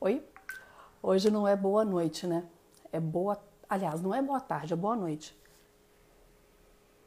[0.00, 0.22] Oi?
[1.02, 2.44] Hoje não é boa noite, né?
[2.92, 3.38] É boa.
[3.68, 5.36] Aliás, não é boa tarde, é boa noite.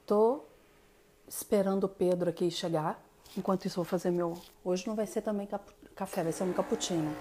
[0.05, 0.43] Tô
[1.27, 2.99] esperando o Pedro aqui chegar.
[3.37, 4.33] Enquanto isso, vou fazer meu.
[4.63, 5.47] Hoje não vai ser também
[5.95, 7.11] café, vai ser um cappuccino.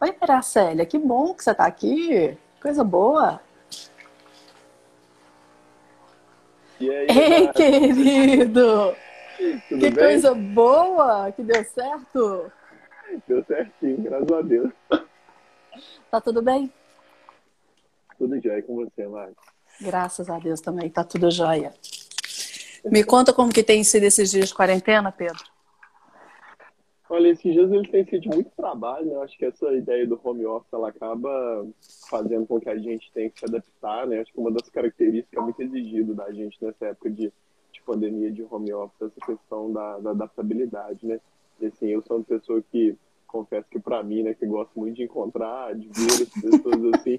[0.00, 2.36] Oi, Peracélia, que bom que você tá aqui.
[2.60, 3.40] Coisa boa.
[6.80, 8.94] E aí, Ei, querido!
[9.38, 9.92] Tudo que bem?
[9.92, 11.30] coisa boa!
[11.30, 12.50] Que deu certo!
[13.26, 14.72] Deu certinho, graças a Deus.
[16.10, 16.72] Tá tudo bem?
[18.18, 19.32] Tudo jóia com você, Mari.
[19.80, 21.72] Graças a Deus também, tá tudo jóia.
[22.84, 25.44] Me conta como que tem sido esses dias de quarentena, Pedro.
[27.10, 29.14] Olha, esses dias eles têm sido muito trabalho, né?
[29.14, 31.66] Eu acho que essa ideia do home office, ela acaba
[32.10, 34.20] fazendo com que a gente tenha que se adaptar, né?
[34.20, 37.32] Acho que uma das características muito exigido da gente nessa época de
[37.88, 41.18] pandemia, de home office, essa questão da, da adaptabilidade, né?
[41.58, 42.94] E assim, eu sou uma pessoa que,
[43.26, 47.18] confesso que pra mim, né, que gosto muito de encontrar, de ver as pessoas assim,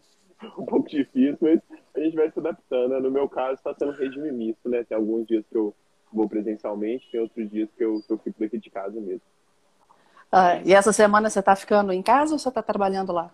[0.58, 1.60] um pouco difícil, mas
[1.96, 2.90] a gente vai se adaptando.
[2.90, 3.00] né?
[3.00, 4.84] No meu caso, está sendo regime misto, né?
[4.84, 5.74] Tem alguns dias que eu
[6.14, 9.22] vou presencialmente, tem outros dias que eu, que eu fico daqui de casa mesmo.
[10.32, 13.32] Ah, e essa semana você tá ficando em casa ou você tá trabalhando lá?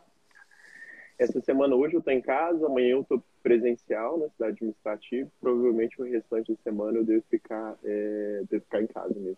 [1.18, 5.30] Essa semana hoje eu estou em casa, amanhã eu estou presencial na cidade administrativa.
[5.40, 9.38] Provavelmente o restante da semana eu devo ficar, é, devo ficar em casa mesmo.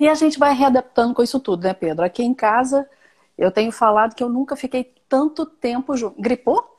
[0.00, 2.04] E a gente vai readaptando com isso tudo, né, Pedro?
[2.04, 2.88] Aqui em casa,
[3.36, 6.20] eu tenho falado que eu nunca fiquei tanto tempo junto.
[6.20, 6.72] Gripou?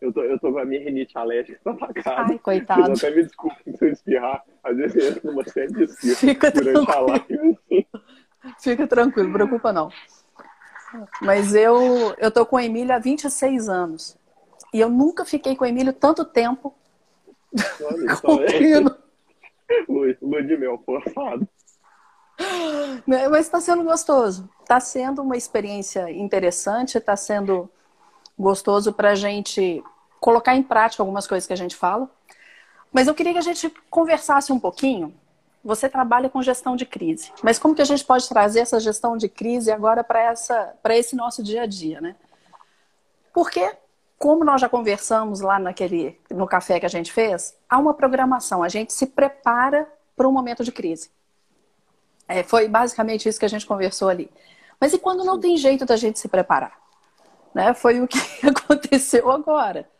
[0.00, 2.32] Eu tô, eu tô com a minha rinite alérgica atacada.
[2.32, 2.88] Ai, coitado.
[2.88, 4.44] Eu até me desculpe se eu espirrar.
[4.64, 7.58] Às vezes eu entro numa série de Fica durante a tranquilo.
[7.70, 7.88] live.
[8.60, 9.90] Fica tranquilo, não preocupa não.
[11.20, 14.16] Mas eu, eu tô com o Emílio há 26 anos.
[14.72, 16.74] E eu nunca fiquei com o Emílio tanto tempo
[18.24, 18.96] Olha.
[19.88, 21.48] Lua, lua de mel forçado.
[23.06, 23.28] Né?
[23.28, 24.48] Mas está sendo gostoso.
[24.60, 27.68] Está sendo uma experiência interessante, está sendo
[28.38, 29.82] gostoso para a gente
[30.20, 32.10] colocar em prática algumas coisas que a gente fala.
[32.92, 35.14] Mas eu queria que a gente conversasse um pouquinho.
[35.66, 39.16] Você trabalha com gestão de crise, mas como que a gente pode trazer essa gestão
[39.16, 42.14] de crise agora para esse nosso dia a dia, né?
[43.34, 43.76] Porque,
[44.16, 48.62] como nós já conversamos lá naquele, no café que a gente fez, há uma programação.
[48.62, 51.10] A gente se prepara para um momento de crise.
[52.28, 54.30] É, foi basicamente isso que a gente conversou ali.
[54.80, 56.78] Mas e quando não tem jeito da gente se preparar?
[57.52, 57.74] Né?
[57.74, 59.90] Foi o que aconteceu agora.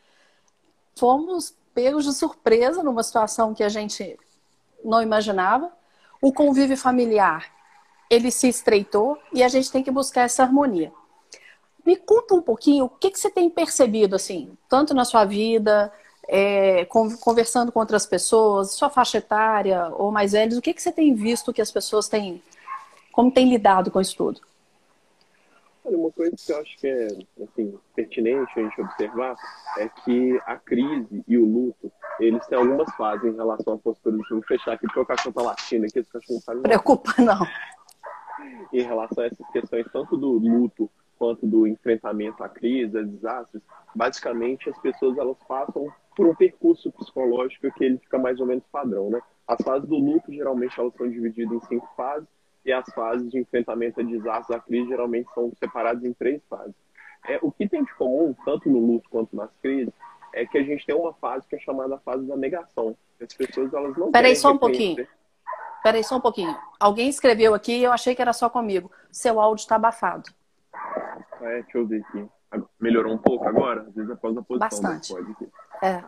[0.96, 4.16] Fomos pegos de surpresa numa situação que a gente
[4.86, 5.70] não imaginava.
[6.20, 7.46] O convívio familiar,
[8.08, 10.92] ele se estreitou e a gente tem que buscar essa harmonia.
[11.84, 15.92] Me conta um pouquinho o que, que você tem percebido, assim, tanto na sua vida,
[16.28, 20.82] é, con- conversando com outras pessoas, sua faixa etária ou mais velhos, o que, que
[20.82, 22.42] você tem visto que as pessoas têm,
[23.12, 24.40] como têm lidado com isso tudo?
[25.86, 27.06] Olha, uma coisa que eu acho que é
[27.44, 29.36] assim, pertinente a gente observar
[29.78, 34.16] é que a crise e o luto, eles têm algumas fases em relação à postura
[34.16, 36.60] do Vou fechar aqui, porque o cachorro tá latindo aqui, esse cachorro não sabe.
[36.62, 37.38] Preocupa não.
[38.72, 43.62] em relação a essas questões, tanto do luto quanto do enfrentamento à crise, a desastres,
[43.94, 45.86] basicamente as pessoas elas passam
[46.16, 49.20] por um percurso psicológico que ele fica mais ou menos padrão, né?
[49.46, 52.28] As fases do luto geralmente elas são divididas em cinco fases
[52.66, 56.74] e as fases de enfrentamento a desastres, à crise geralmente são separadas em três fases.
[57.28, 59.94] É, o que tem de comum, tanto no luto quanto nas crises,
[60.32, 62.96] é que a gente tem uma fase que é chamada fase da negação.
[63.22, 65.06] As pessoas elas não Peraí só um pouquinho.
[65.82, 66.54] Peraí só um pouquinho.
[66.80, 68.90] Alguém escreveu aqui e eu achei que era só comigo.
[69.12, 70.28] Seu áudio está abafado.
[71.40, 72.28] É, deixa eu ver aqui.
[72.80, 73.82] Melhorou um pouco agora?
[73.82, 75.14] Às vezes após a posição Bastante.
[75.82, 76.02] É.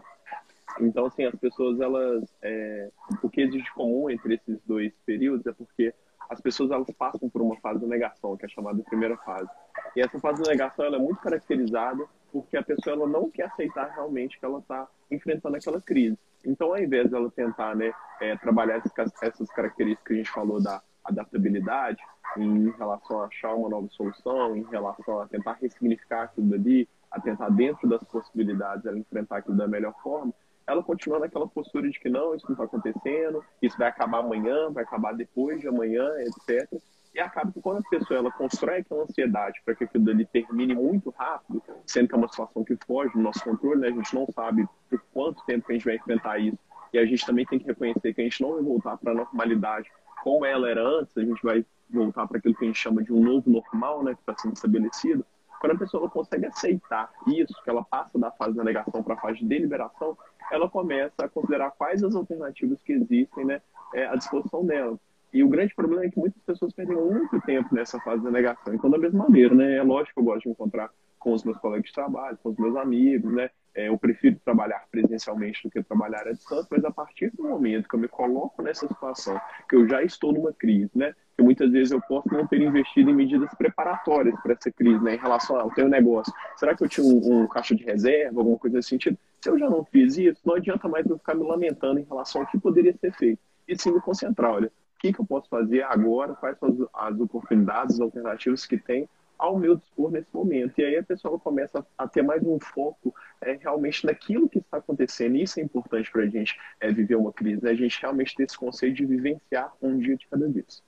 [0.81, 2.25] Então, assim, as pessoas, elas...
[2.43, 2.91] É...
[3.23, 5.95] O que existe de comum entre esses dois períodos é porque
[6.29, 9.49] as pessoas, elas passam por uma fase de negação, que é chamada de primeira fase.
[9.97, 13.47] E essa fase de negação, ela é muito caracterizada porque a pessoa, ela não quer
[13.47, 16.19] aceitar realmente que ela está enfrentando aquela crise.
[16.45, 20.83] Então, ao invés dela tentar, né, é, trabalhar essas, características que a gente falou da
[21.05, 22.03] adaptabilidade,
[22.37, 27.19] em relação a achar uma nova solução, em relação a tentar ressignificar aquilo dali, a
[27.19, 30.33] tentar, dentro das possibilidades, ela enfrentar aquilo da melhor forma,
[30.69, 34.71] ela continua naquela postura de que não, isso não está acontecendo, isso vai acabar amanhã,
[34.71, 36.71] vai acabar depois de amanhã, etc.
[37.15, 40.75] E acaba que quando a pessoa ela constrói aquela ansiedade para que aquilo dali termine
[40.75, 43.89] muito rápido, sendo que é uma situação que foge do nosso controle, né?
[43.89, 46.59] a gente não sabe por quanto tempo a gente vai enfrentar isso,
[46.93, 49.15] e a gente também tem que reconhecer que a gente não vai voltar para a
[49.15, 49.91] normalidade
[50.23, 53.13] como ela era antes, a gente vai voltar para aquilo que a gente chama de
[53.13, 55.25] um novo normal, né, que está sendo estabelecido.
[55.61, 59.21] Quando a pessoa consegue aceitar isso, que ela passa da fase da negação para a
[59.21, 60.17] fase de deliberação,
[60.51, 63.61] ela começa a considerar quais as alternativas que existem né,
[63.95, 64.99] é, à disposição dela.
[65.33, 68.73] E o grande problema é que muitas pessoas perdem muito tempo nessa fase da negação.
[68.73, 69.77] Então, da mesma maneira, né?
[69.77, 72.57] É lógico que eu gosto de encontrar com os meus colegas de trabalho, com os
[72.57, 73.51] meus amigos, né?
[73.79, 77.89] É, eu prefiro trabalhar presencialmente do que trabalhar à distância, mas a partir do momento
[77.89, 81.15] que eu me coloco nessa situação, que eu já estou numa crise, né?
[81.37, 85.15] Que muitas vezes eu posso não ter investido em medidas preparatórias para essa crise, né?
[85.15, 87.85] Em relação a, eu tenho um negócio, será que eu tinha um, um caixa de
[87.85, 89.17] reserva, alguma coisa nesse sentido?
[89.41, 92.41] Se eu já não fiz isso, não adianta mais eu ficar me lamentando em relação
[92.41, 93.39] ao que poderia ser feito.
[93.69, 97.13] E sim me concentrar, olha, o que, que eu posso fazer agora, quais são as,
[97.13, 100.79] as oportunidades, as alternativas que tem ao meu dispor nesse momento.
[100.79, 104.79] E aí a pessoa começa a ter mais um foco é, realmente naquilo que está
[104.79, 105.37] acontecendo.
[105.37, 107.71] E isso é importante para a gente é, viver uma crise, né?
[107.71, 110.83] a gente realmente ter esse conceito de vivenciar um dia de cada vez.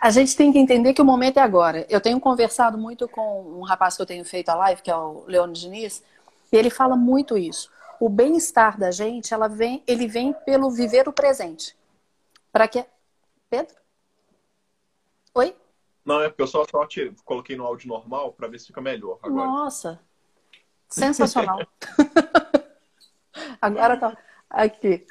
[0.00, 1.86] A gente tem que entender que o momento é agora.
[1.88, 4.96] Eu tenho conversado muito com um rapaz que eu tenho feito a live, que é
[4.96, 6.02] o Leone Diniz,
[6.52, 7.70] e ele fala muito isso.
[7.98, 11.74] O bem-estar da gente, ela vem, ele vem pelo viver o presente.
[12.52, 12.84] Para que.
[13.48, 13.74] Pedro?
[15.34, 15.54] Oi?
[16.06, 18.80] Não, é porque eu só, só te coloquei no áudio normal para ver se fica
[18.80, 19.18] melhor.
[19.20, 19.46] Agora.
[19.46, 20.00] Nossa!
[20.88, 21.66] Sensacional.
[23.60, 24.16] agora tá.
[24.48, 25.04] Aqui.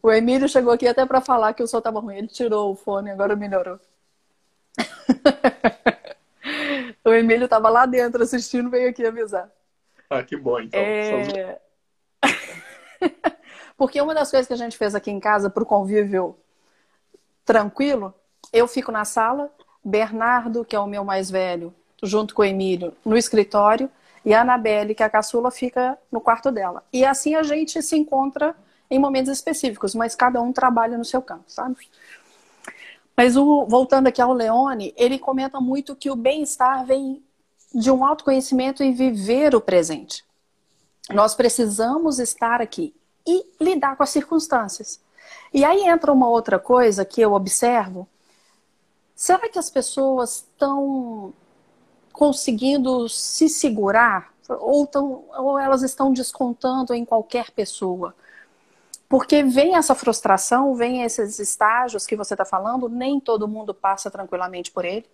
[0.00, 2.18] O Emílio chegou aqui até para falar que o som estava ruim.
[2.18, 3.80] Ele tirou o fone, agora melhorou.
[7.04, 9.50] o Emílio estava lá dentro assistindo, veio aqui avisar.
[10.08, 10.80] Ah, que bom, então.
[10.80, 11.60] É...
[13.76, 16.38] Porque uma das coisas que a gente fez aqui em casa para o convívio
[17.44, 18.14] tranquilo,
[18.52, 19.50] eu fico na sala,
[19.86, 21.72] Bernardo, que é o meu mais velho,
[22.02, 23.88] junto com o Emílio, no escritório,
[24.24, 26.82] e a Anabelle, que é a caçula, fica no quarto dela.
[26.92, 28.56] E assim a gente se encontra
[28.90, 31.76] em momentos específicos, mas cada um trabalha no seu campo, sabe?
[33.16, 37.22] Mas o, voltando aqui ao Leone, ele comenta muito que o bem-estar vem
[37.72, 40.24] de um autoconhecimento e viver o presente.
[41.10, 42.92] Nós precisamos estar aqui
[43.24, 45.00] e lidar com as circunstâncias.
[45.54, 48.08] E aí entra uma outra coisa que eu observo.
[49.16, 51.32] Será que as pessoas estão
[52.12, 58.14] conseguindo se segurar ou, tão, ou elas estão descontando em qualquer pessoa?
[59.08, 64.10] Porque vem essa frustração, vem esses estágios que você está falando, nem todo mundo passa
[64.10, 65.06] tranquilamente por ele.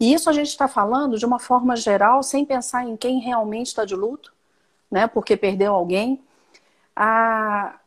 [0.00, 3.68] E isso a gente está falando de uma forma geral, sem pensar em quem realmente
[3.68, 4.32] está de luto,
[4.90, 5.06] né?
[5.06, 6.20] Porque perdeu alguém.
[6.96, 7.78] A,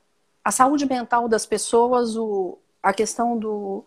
[0.44, 3.84] a saúde mental das pessoas, o, a questão do,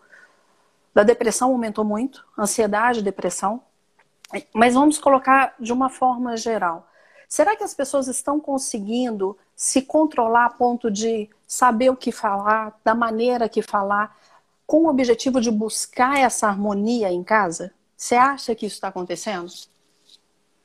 [0.95, 3.63] da depressão aumentou muito, ansiedade, depressão.
[4.55, 6.89] Mas vamos colocar de uma forma geral.
[7.29, 12.79] Será que as pessoas estão conseguindo se controlar a ponto de saber o que falar,
[12.85, 14.17] da maneira que falar,
[14.67, 17.73] com o objetivo de buscar essa harmonia em casa?
[17.97, 19.51] Você acha que isso está acontecendo?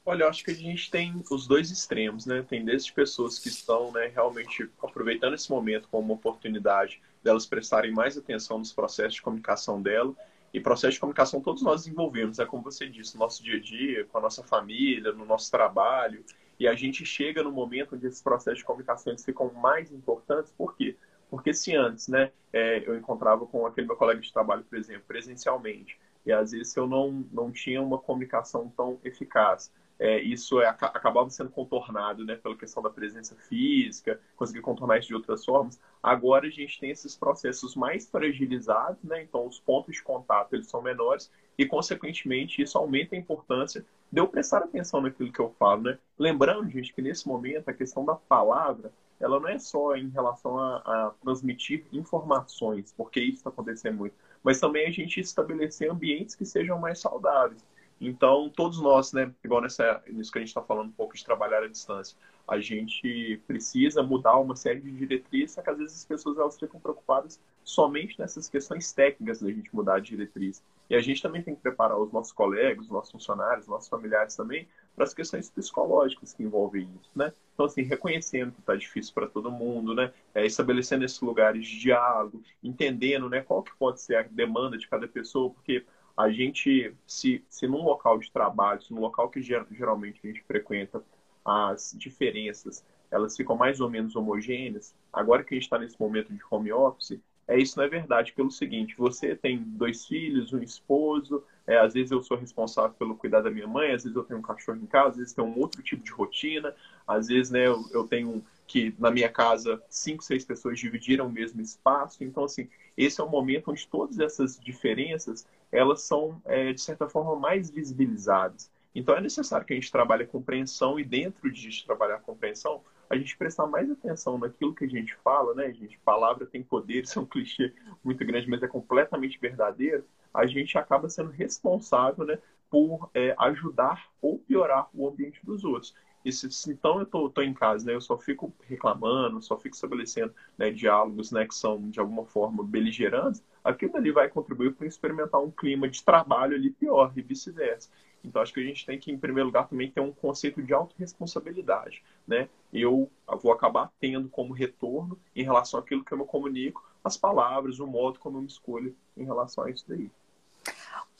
[0.05, 2.43] Olha, eu acho que a gente tem os dois extremos, né?
[2.47, 7.91] Tem desde pessoas que estão né, realmente aproveitando esse momento como uma oportunidade delas prestarem
[7.91, 10.15] mais atenção nos processos de comunicação dela.
[10.53, 13.59] E processo de comunicação todos nós desenvolvemos, é como você disse, no nosso dia a
[13.59, 16.23] dia, com a nossa família, no nosso trabalho.
[16.57, 20.75] E a gente chega no momento onde esses processos de comunicação ficam mais importantes, por
[20.75, 20.95] quê?
[21.29, 25.03] Porque se antes, né, é, eu encontrava com aquele meu colega de trabalho, por exemplo,
[25.05, 29.71] presencialmente, e às vezes eu não, não tinha uma comunicação tão eficaz.
[29.99, 35.07] É, isso é, acabava sendo contornado né, pela questão da presença física, conseguir contornar isso
[35.07, 35.79] de outras formas.
[36.01, 40.67] Agora a gente tem esses processos mais fragilizados, né, então os pontos de contato eles
[40.67, 45.49] são menores e, consequentemente, isso aumenta a importância de eu prestar atenção naquilo que eu
[45.57, 45.83] falo.
[45.83, 45.97] Né?
[46.17, 50.59] Lembrando, gente, que nesse momento a questão da palavra ela não é só em relação
[50.59, 56.35] a, a transmitir informações, porque isso está acontecendo muito, mas também a gente estabelecer ambientes
[56.35, 57.65] que sejam mais saudáveis.
[57.99, 61.25] Então, todos nós, né, igual nessa, nisso que a gente está falando um pouco de
[61.25, 62.15] trabalhar à distância,
[62.47, 66.79] a gente precisa mudar uma série de diretrizes, que às vezes as pessoas elas ficam
[66.79, 70.63] preocupadas somente nessas questões técnicas da gente mudar de diretriz.
[70.89, 73.89] E a gente também tem que preparar os nossos colegas, os nossos funcionários, os nossos
[73.89, 77.33] familiares também, para as questões psicológicas que envolvem isso, né?
[77.53, 80.13] Então, assim, reconhecendo que está difícil para todo mundo, né?
[80.33, 83.41] É, estabelecendo esses lugares de diálogo, entendendo, né?
[83.41, 85.85] Qual que pode ser a demanda de cada pessoa, porque
[86.17, 90.43] a gente, se, se num local de trabalho, se num local que geralmente a gente
[90.43, 91.03] frequenta,
[91.45, 96.33] as diferenças elas ficam mais ou menos homogêneas, agora que a gente está nesse momento
[96.33, 100.61] de home office, é isso não é verdade pelo seguinte, você tem dois filhos, um
[100.61, 104.23] esposo, é, às vezes eu sou responsável pelo cuidar da minha mãe, às vezes eu
[104.23, 106.75] tenho um cachorro em casa, às vezes tem um outro tipo de rotina,
[107.07, 111.31] às vezes né, eu, eu tenho que na minha casa cinco, seis pessoas dividiram o
[111.31, 116.73] mesmo espaço, então assim, esse é o momento onde todas essas diferenças elas são, é,
[116.73, 118.69] de certa forma, mais visibilizadas.
[118.93, 122.19] Então é necessário que a gente trabalhe a compreensão e dentro de a trabalhar a
[122.19, 125.97] compreensão, a gente prestar mais atenção naquilo que a gente fala, né, gente?
[125.99, 130.03] Palavra tem poder, isso é um clichê muito grande, mas é completamente verdadeiro.
[130.33, 132.37] A gente acaba sendo responsável, né,
[132.69, 135.95] por é, ajudar ou piorar o ambiente dos outros.
[136.27, 139.75] E se, então eu tô, tô, em casa, né, eu só fico reclamando, só fico
[139.75, 144.85] estabelecendo né, diálogos né, que são de alguma forma beligerantes, aquilo ali vai contribuir para
[144.85, 147.89] experimentar um clima de trabalho ali pior e vice-versa.
[148.25, 150.73] Então, acho que a gente tem que, em primeiro lugar, também ter um conceito de
[150.73, 152.03] autorresponsabilidade.
[152.27, 152.49] Né?
[152.73, 153.09] Eu
[153.41, 157.87] vou acabar tendo como retorno, em relação àquilo que eu me comunico, as palavras, o
[157.87, 160.11] modo como eu me escolho em relação a isso daí.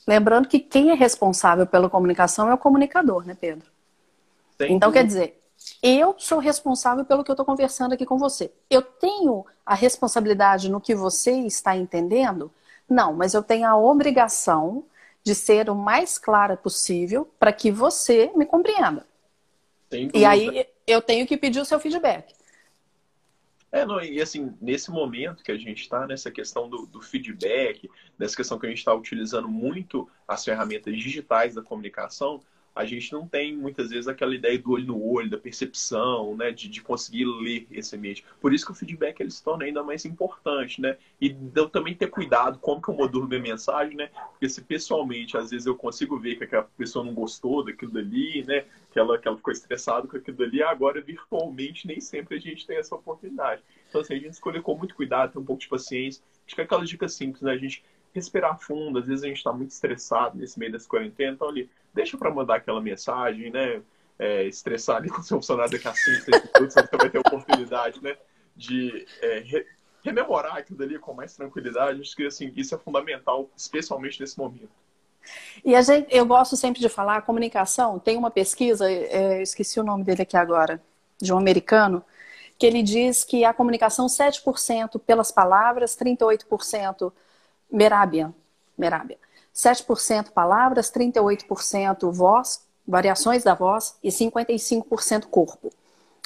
[0.05, 3.76] Lembrando que quem é responsável pela comunicação é o comunicador, né, Pedro?
[4.57, 4.93] Sem então, dúvida.
[4.93, 5.43] quer dizer,
[5.81, 8.51] eu sou responsável pelo que eu estou conversando aqui com você.
[8.69, 12.51] Eu tenho a responsabilidade no que você está entendendo?
[12.89, 14.85] Não, mas eu tenho a obrigação
[15.23, 19.05] de ser o mais clara possível para que você me compreenda.
[20.13, 22.33] E aí eu tenho que pedir o seu feedback.
[23.69, 27.89] É, não, e assim, nesse momento que a gente está, nessa questão do, do, feedback,
[28.17, 32.41] nessa questão que a gente está utilizando muito as ferramentas digitais da comunicação,
[32.77, 36.51] a gente não tem muitas vezes aquela ideia do olho no olho, da percepção, né,
[36.51, 38.23] de, de conseguir ler esse ambiente.
[38.39, 40.95] Por isso que o feedback ele se torna ainda mais importante, né?
[41.19, 44.11] E eu também ter cuidado como que eu modulo minha mensagem, né?
[44.31, 48.43] Porque se pessoalmente às vezes eu consigo ver que aquela pessoa não gostou daquilo dali,
[48.43, 48.65] né?
[48.91, 52.67] Que ela, que ela ficou estressada com aquilo dali, agora virtualmente nem sempre a gente
[52.67, 53.63] tem essa oportunidade.
[53.89, 56.23] Então assim, a gente escolher com muito cuidado, ter um pouco de paciência.
[56.45, 57.51] Acho que é aquela dica simples, né?
[57.51, 57.83] A gente
[58.17, 61.69] respirar fundo, às vezes a gente está muito estressado nesse meio dessa quarentena, então ali
[61.93, 63.81] deixa para mandar aquela mensagem, né?
[64.19, 67.19] É, estressar ali com o seu funcionário daqui a 5, 6 minutos, você vai ter
[67.19, 68.17] oportunidade, né?
[68.55, 69.65] De é, re
[70.03, 71.99] rememorar aquilo dali com mais tranquilidade.
[71.99, 74.69] Acho que assim, isso é fundamental, especialmente nesse momento.
[75.63, 79.79] E a gente, eu gosto sempre de falar, a comunicação, tem uma pesquisa, é, esqueci
[79.79, 80.81] o nome dele aqui agora,
[81.21, 82.03] de um americano,
[82.57, 87.11] que ele diz que a comunicação 7% pelas palavras, 38%
[87.71, 88.33] merábia,
[88.77, 89.17] merábia.
[89.53, 95.71] 7% palavras, 38% voz, variações da voz e 55% corpo.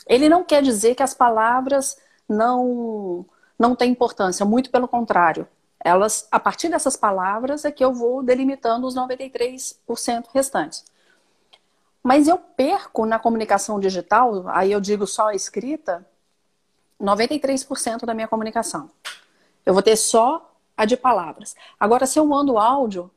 [0.05, 3.25] Ele não quer dizer que as palavras não
[3.57, 5.47] não têm importância, muito pelo contrário.
[5.79, 10.83] Elas, a partir dessas palavras é que eu vou delimitando os 93% restantes.
[12.01, 16.03] Mas eu perco na comunicação digital, aí eu digo só a escrita,
[16.99, 18.89] 93% da minha comunicação.
[19.63, 21.55] Eu vou ter só a de palavras.
[21.79, 23.11] Agora, se eu mando áudio,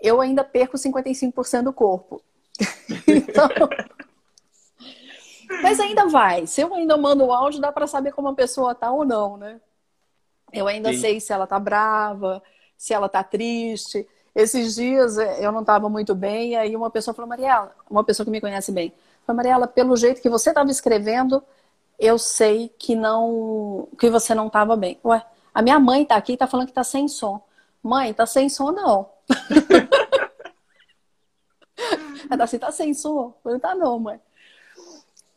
[0.00, 2.22] eu ainda perco 55% do corpo.
[3.06, 3.48] então...
[5.62, 6.46] Mas ainda vai.
[6.46, 9.60] Se eu ainda mando áudio, dá para saber como a pessoa tá ou não, né?
[10.52, 10.98] Eu ainda Sim.
[10.98, 12.42] sei se ela tá brava,
[12.76, 14.06] se ela tá triste.
[14.34, 18.04] Esses dias eh, eu não estava muito bem, e aí uma pessoa falou, Mariela, uma
[18.04, 18.92] pessoa que me conhece bem,
[19.26, 21.42] falou, Mariela, pelo jeito que você estava escrevendo,
[21.98, 24.98] eu sei que não que você não estava bem.
[25.04, 25.24] Ué,
[25.54, 27.40] a minha mãe tá aqui e tá falando que tá sem som.
[27.82, 29.08] Mãe, tá sem som não.
[32.28, 33.26] Ela tá assim, tá sem som?
[33.26, 34.20] Eu falei, tá não, mãe.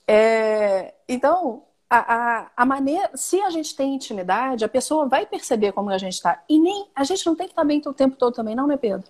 [0.08, 5.74] É, então, a, a, a, maneira, se a gente tem intimidade, a pessoa vai perceber
[5.74, 6.44] como a gente está.
[6.50, 8.78] E nem a gente não tem que estar bem o tempo todo também, não, né,
[8.78, 9.08] Pedro?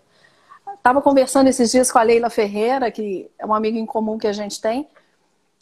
[0.73, 4.27] Estava conversando esses dias com a Leila Ferreira, que é uma amiga em comum que
[4.27, 4.87] a gente tem.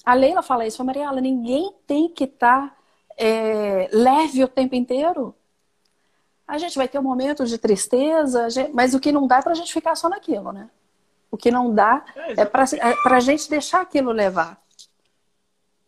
[0.04, 2.76] A Leila fala isso, Mariela, ninguém tem que estar tá
[3.18, 5.36] é, leve o tempo inteiro,
[6.48, 9.52] a gente vai ter um momento de tristeza, mas o que não dá é para
[9.52, 10.70] a gente ficar só naquilo, né?
[11.32, 14.64] O que não dá é, é para é a gente deixar aquilo levar.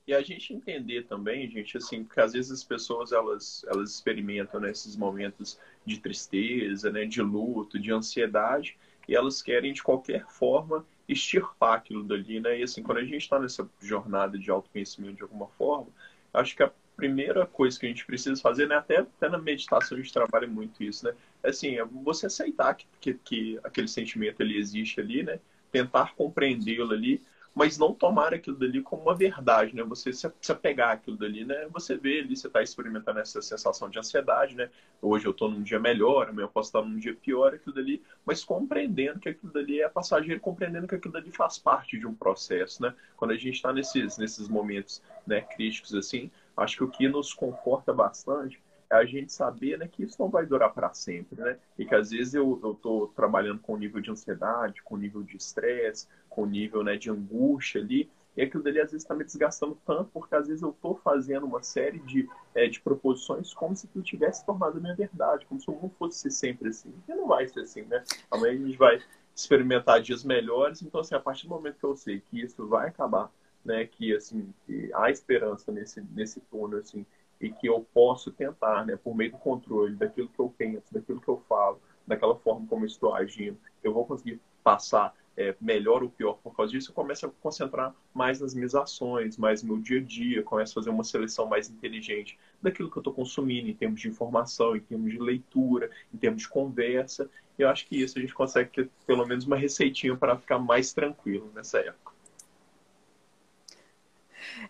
[0.07, 4.59] E a gente entender também, gente, assim, porque às vezes as pessoas elas, elas experimentam
[4.59, 10.25] nesses né, momentos de tristeza, né, de luto, de ansiedade, e elas querem de qualquer
[10.27, 12.59] forma extirpar aquilo dali, né?
[12.59, 15.87] E assim, quando a gente está nessa jornada de autoconhecimento de alguma forma,
[16.33, 18.75] acho que a primeira coisa que a gente precisa fazer, né?
[18.75, 21.13] Até, até na meditação a gente trabalha muito isso, né?
[21.43, 25.39] É assim, é você aceitar que, que, que aquele sentimento ele existe ali, né?
[25.71, 27.21] Tentar compreendê-lo ali,
[27.53, 29.83] mas não tomar aquilo dali como uma verdade, né?
[29.83, 31.67] Você se, se apegar àquilo dali, né?
[31.71, 34.69] Você vê ali, você está experimentando essa sensação de ansiedade, né?
[34.99, 38.01] Hoje eu estou num dia melhor, amanhã eu posso estar num dia pior, aquilo dali,
[38.25, 42.13] mas compreendendo que aquilo dali é passageiro, compreendendo que aquilo dali faz parte de um
[42.13, 42.93] processo, né?
[43.15, 47.33] Quando a gente está nesses, nesses momentos né, críticos assim, Acho que o que nos
[47.33, 51.57] conforta bastante é a gente saber né, que isso não vai durar para sempre, né?
[51.77, 56.07] E que às vezes eu estou trabalhando com nível de ansiedade, com nível de estresse,
[56.29, 60.11] com nível né, de angústia ali, e aquilo dali às vezes está me desgastando tanto,
[60.13, 64.03] porque às vezes eu estou fazendo uma série de, é, de proposições como se aquilo
[64.03, 66.93] tivesse tornado a minha verdade, como se eu não fosse sempre assim.
[67.09, 68.03] E não vai ser assim, né?
[68.29, 69.01] Amanhã a gente vai
[69.35, 70.83] experimentar dias melhores.
[70.83, 73.31] Então, assim, a partir do momento que eu sei que isso vai acabar,
[73.67, 77.05] né, que assim, que há esperança nesse nesse túnel, assim,
[77.39, 81.21] e que eu posso tentar, né, por meio do controle daquilo que eu penso, daquilo
[81.21, 86.01] que eu falo, daquela forma como eu estou agindo, eu vou conseguir passar é, melhor
[86.01, 89.75] ou pior por causa disso, eu começo a concentrar mais nas minhas ações, mais no
[89.75, 93.13] meu dia a dia, começo a fazer uma seleção mais inteligente daquilo que eu estou
[93.13, 97.29] consumindo, em termos de informação, em termos de leitura, em termos de conversa.
[97.57, 100.57] E eu acho que isso a gente consegue ter pelo menos uma receitinha para ficar
[100.57, 102.16] mais tranquilo nessa época.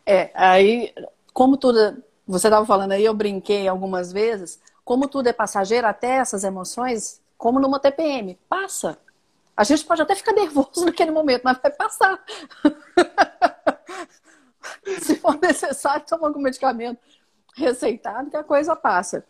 [0.06, 0.94] É, aí,
[1.34, 6.18] como tudo, você estava falando aí, eu brinquei algumas vezes, como tudo é passageiro, até
[6.18, 8.98] essas emoções, como numa TPM, passa
[9.58, 12.24] a gente pode até ficar nervoso naquele momento, mas vai passar.
[15.02, 17.00] Se for necessário, tomar algum medicamento
[17.56, 19.26] receitado, que a coisa passa.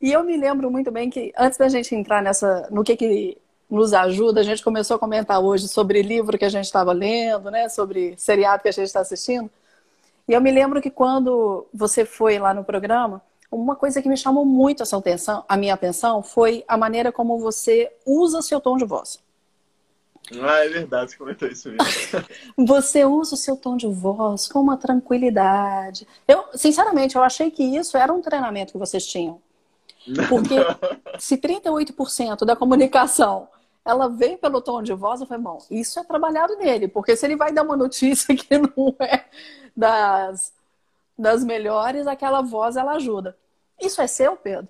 [0.00, 3.38] E eu me lembro muito bem que antes da gente entrar nessa, no que, que
[3.70, 7.50] nos ajuda, a gente começou a comentar hoje sobre livro que a gente estava lendo,
[7.50, 7.68] né?
[7.68, 9.48] Sobre seriado que a gente está assistindo.
[10.26, 14.16] E eu me lembro que quando você foi lá no programa, uma coisa que me
[14.16, 18.60] chamou muito a, sua atenção, a minha atenção foi a maneira como você usa seu
[18.60, 19.22] tom de voz.
[20.40, 21.84] Ah, é verdade, você comentou isso mesmo.
[22.66, 26.08] você usa o seu tom de voz com uma tranquilidade.
[26.26, 29.40] Eu, sinceramente, eu achei que isso era um treinamento que vocês tinham.
[30.28, 30.56] Porque
[31.20, 33.48] se 38% da comunicação
[33.84, 37.26] ela vem pelo tom de voz, eu falei, bom, isso é trabalhado nele, porque se
[37.26, 39.24] ele vai dar uma notícia que não é
[39.76, 40.52] das,
[41.18, 43.36] das melhores, aquela voz ela ajuda.
[43.80, 44.68] Isso é seu, Pedro?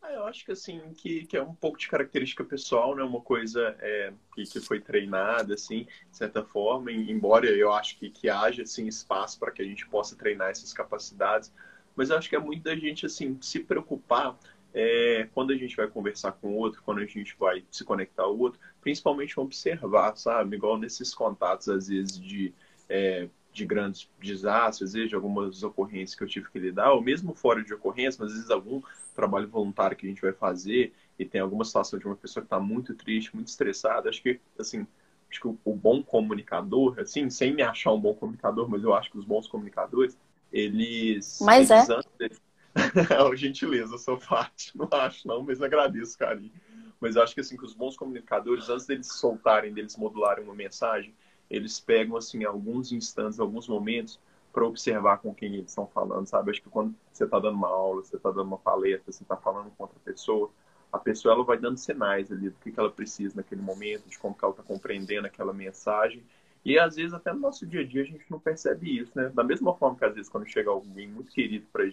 [0.00, 3.02] Ah, eu acho que assim, que, que é um pouco de característica pessoal, né?
[3.02, 8.10] Uma coisa é, que, que foi treinada, assim, de certa forma, embora eu acho que,
[8.10, 11.52] que haja assim, espaço para que a gente possa treinar essas capacidades,
[11.94, 14.36] mas eu acho que é muito da gente assim, se preocupar
[14.74, 18.24] é, quando a gente vai conversar com o outro, quando a gente vai se conectar
[18.24, 20.56] ao outro, principalmente observar, sabe?
[20.56, 22.54] Igual nesses contatos, às vezes, de.
[22.88, 27.62] É, de grandes desastres, de algumas ocorrências que eu tive que lidar, ou mesmo fora
[27.62, 28.80] de ocorrência, mas às vezes algum
[29.14, 32.46] trabalho voluntário que a gente vai fazer e tem alguma situação de uma pessoa que
[32.46, 34.86] está muito triste, muito estressada, acho que, assim,
[35.30, 39.10] acho que o, bom comunicador, assim, sem me achar um bom comunicador, mas eu acho
[39.10, 40.16] que os bons comunicadores,
[40.50, 41.38] eles...
[41.42, 41.94] Mas eles é?
[41.94, 42.40] Antes,
[43.34, 46.52] é gentileza, sou parte, não acho não, mas agradeço, carinho.
[46.98, 50.54] Mas eu acho que, assim, que os bons comunicadores, antes deles soltarem, deles modularem uma
[50.54, 51.12] mensagem,
[51.52, 54.18] eles pegam, assim, alguns instantes, alguns momentos
[54.52, 56.50] para observar com quem eles estão falando, sabe?
[56.50, 59.36] Acho que quando você está dando uma aula, você está dando uma palestra, você está
[59.36, 60.50] falando com outra pessoa,
[60.90, 64.18] a pessoa ela vai dando sinais ali do que, que ela precisa naquele momento, de
[64.18, 66.22] como que ela está compreendendo aquela mensagem.
[66.64, 69.30] E às vezes até no nosso dia a dia a gente não percebe isso, né?
[69.34, 71.86] Da mesma forma que às vezes quando chega alguém muito querido para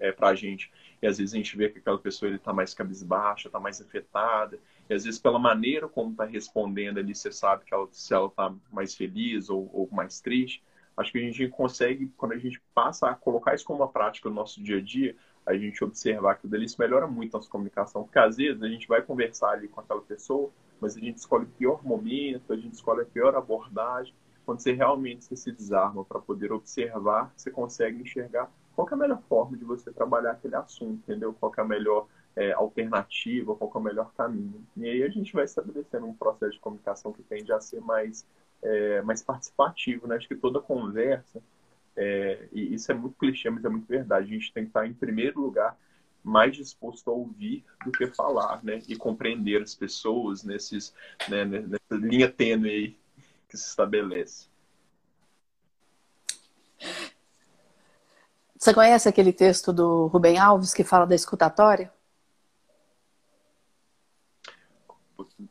[0.00, 3.48] é, a gente e às vezes a gente vê que aquela pessoa está mais cabisbaixa,
[3.48, 7.74] está mais afetada, e às vezes pela maneira como está respondendo ali você sabe que
[7.74, 10.62] ela, se ela está mais feliz ou, ou mais triste
[10.96, 14.28] acho que a gente consegue, quando a gente passa a colocar isso como uma prática
[14.28, 17.50] no nosso dia a dia, a gente observar que o delício melhora muito a nossa
[17.50, 18.04] comunicação.
[18.04, 21.44] Porque às vezes a gente vai conversar ali com aquela pessoa, mas a gente escolhe
[21.44, 24.14] o pior momento, a gente escolhe a pior abordagem.
[24.44, 29.22] Quando você realmente se desarma para poder observar, você consegue enxergar qual é a melhor
[29.28, 31.34] forma de você trabalhar aquele assunto, entendeu?
[31.34, 34.64] Qual é a melhor é, alternativa, qual é o melhor caminho.
[34.76, 38.26] E aí a gente vai estabelecendo um processo de comunicação que tende a ser mais
[38.62, 40.16] é, mais participativo, né?
[40.16, 41.42] Acho que toda conversa,
[41.96, 44.86] é, e isso é muito clichê, mas é muito verdade, a gente tem que estar
[44.86, 45.76] em primeiro lugar
[46.22, 48.82] mais disposto a ouvir do que falar, né?
[48.88, 50.92] E compreender as pessoas nesses,
[51.28, 52.96] né, nessa linha tênue aí
[53.48, 54.48] que se estabelece.
[58.58, 61.92] Você conhece aquele texto do Rubem Alves que fala da escutatória?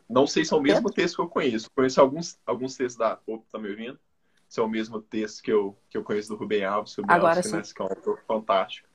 [0.09, 0.91] Não sei se é o mesmo é.
[0.91, 1.69] texto que eu conheço.
[1.75, 3.19] Conheço alguns, alguns textos da.
[3.25, 3.99] Opa, tá me ouvindo?
[4.47, 7.37] Se é o mesmo texto que eu, que eu conheço do Rubem Alves, Rubem Agora
[7.37, 7.73] Alves, sim.
[7.73, 8.87] que é um autor fantástico.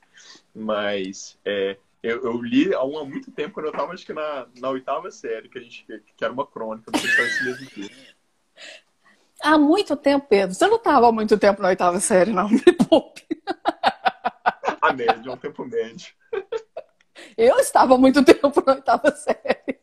[0.55, 4.47] Mas é, eu, eu, li há, há muito tempo, quando eu estava acho que na,
[4.59, 5.85] na oitava série, que a gente
[6.17, 8.17] que era uma crônica, não sei se é esse mesmo texto.
[9.43, 10.55] Há muito tempo, Pedro.
[10.55, 12.49] Você não estava há muito tempo na oitava série, não.
[12.49, 13.27] Me poupe.
[14.81, 16.15] A média, um tempo médio.
[17.37, 19.79] Eu estava há muito tempo na oitava série.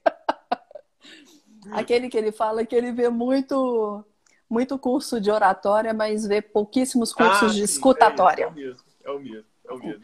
[1.72, 4.04] Aquele que ele fala que ele vê muito,
[4.50, 8.46] muito curso de oratória, mas vê pouquíssimos cursos ah, de escutatória.
[8.46, 10.02] É, é, o mesmo, é o mesmo, é o mesmo.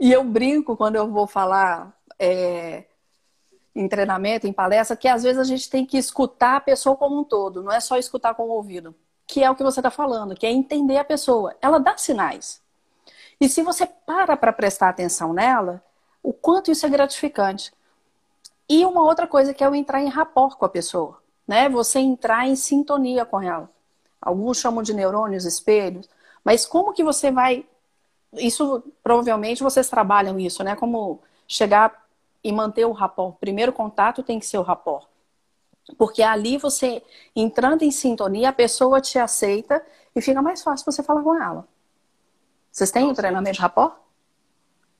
[0.00, 2.84] E eu brinco quando eu vou falar é,
[3.74, 7.18] em treinamento, em palestra, que às vezes a gente tem que escutar a pessoa como
[7.18, 8.94] um todo, não é só escutar com o ouvido.
[9.26, 11.54] Que é o que você está falando, que é entender a pessoa.
[11.60, 12.62] Ela dá sinais.
[13.40, 15.82] E se você para para prestar atenção nela,
[16.22, 17.72] o quanto isso é gratificante.
[18.68, 21.68] E uma outra coisa que é o entrar em rapport com a pessoa, né?
[21.68, 23.70] Você entrar em sintonia com ela.
[24.20, 26.08] Alguns chamam de neurônios espelhos,
[26.44, 27.66] mas como que você vai
[28.34, 30.76] isso provavelmente vocês trabalham isso, né?
[30.76, 32.06] Como chegar
[32.44, 33.36] e manter o rapport.
[33.38, 35.06] Primeiro contato tem que ser o rapport.
[35.96, 37.02] Porque ali você,
[37.34, 41.66] entrando em sintonia, a pessoa te aceita e fica mais fácil você falar com ela.
[42.70, 43.96] Vocês têm um treinamento de rapport?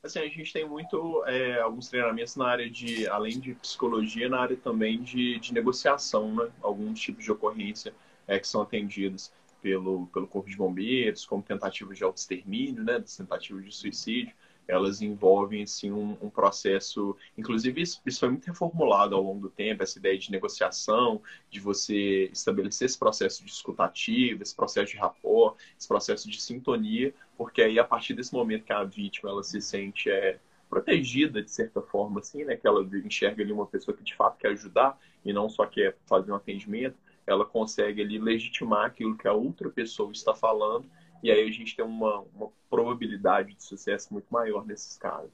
[0.03, 4.41] Assim, a gente tem muito é, alguns treinamentos na área de, além de psicologia, na
[4.41, 6.51] área também de, de negociação, né?
[6.63, 7.93] Alguns tipos de ocorrência
[8.27, 13.01] é, que são atendidos pelo, pelo Corpo de Bombeiros, como tentativas de autoextermínio, né?
[13.01, 14.35] Tentativas de suicídio
[14.69, 17.17] elas envolvem assim, um, um, processo.
[17.37, 21.59] Inclusive, isso, isso foi muito reformulado ao longo do tempo, essa ideia de negociação, de
[21.59, 27.63] você estabelecer esse processo de escutativa, esse processo de rapport, esse processo de sintonia, porque
[27.63, 31.81] aí, a partir desse momento que a vítima ela se sente é, protegida, de certa
[31.81, 35.33] forma, assim, né, que ela enxerga ali uma pessoa que de fato quer ajudar e
[35.33, 40.13] não só quer fazer um atendimento, ela consegue ali legitimar aquilo que a outra pessoa
[40.13, 40.87] está falando
[41.23, 45.31] e aí a gente tem uma, uma probabilidade de sucesso muito maior nesses casos.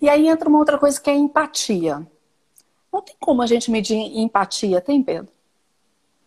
[0.00, 2.06] E aí entra uma outra coisa que é a empatia.
[2.92, 5.28] Não tem como a gente medir empatia, tem, Pedro?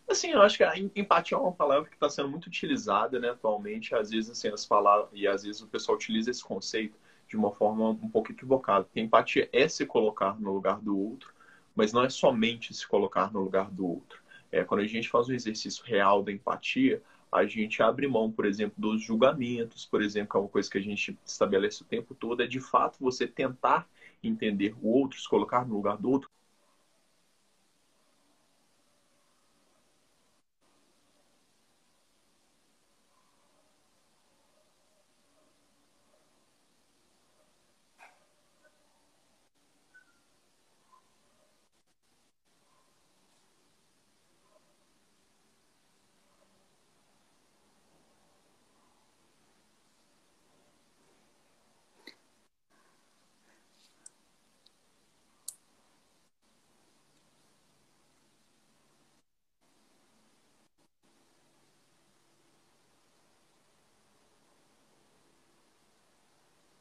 [0.07, 3.29] Assim, eu acho que a empatia é uma palavra que está sendo muito utilizada né,
[3.29, 3.93] atualmente.
[3.93, 7.51] Às vezes, assim, as palavras, e às vezes o pessoal utiliza esse conceito de uma
[7.51, 8.85] forma um pouco equivocada.
[8.85, 11.31] Porque empatia é se colocar no lugar do outro,
[11.75, 14.19] mas não é somente se colocar no lugar do outro.
[14.51, 18.45] É, quando a gente faz um exercício real da empatia, a gente abre mão, por
[18.45, 22.15] exemplo, dos julgamentos, por exemplo, que é uma coisa que a gente estabelece o tempo
[22.15, 23.87] todo, é de fato você tentar
[24.23, 26.29] entender o outro, se colocar no lugar do outro,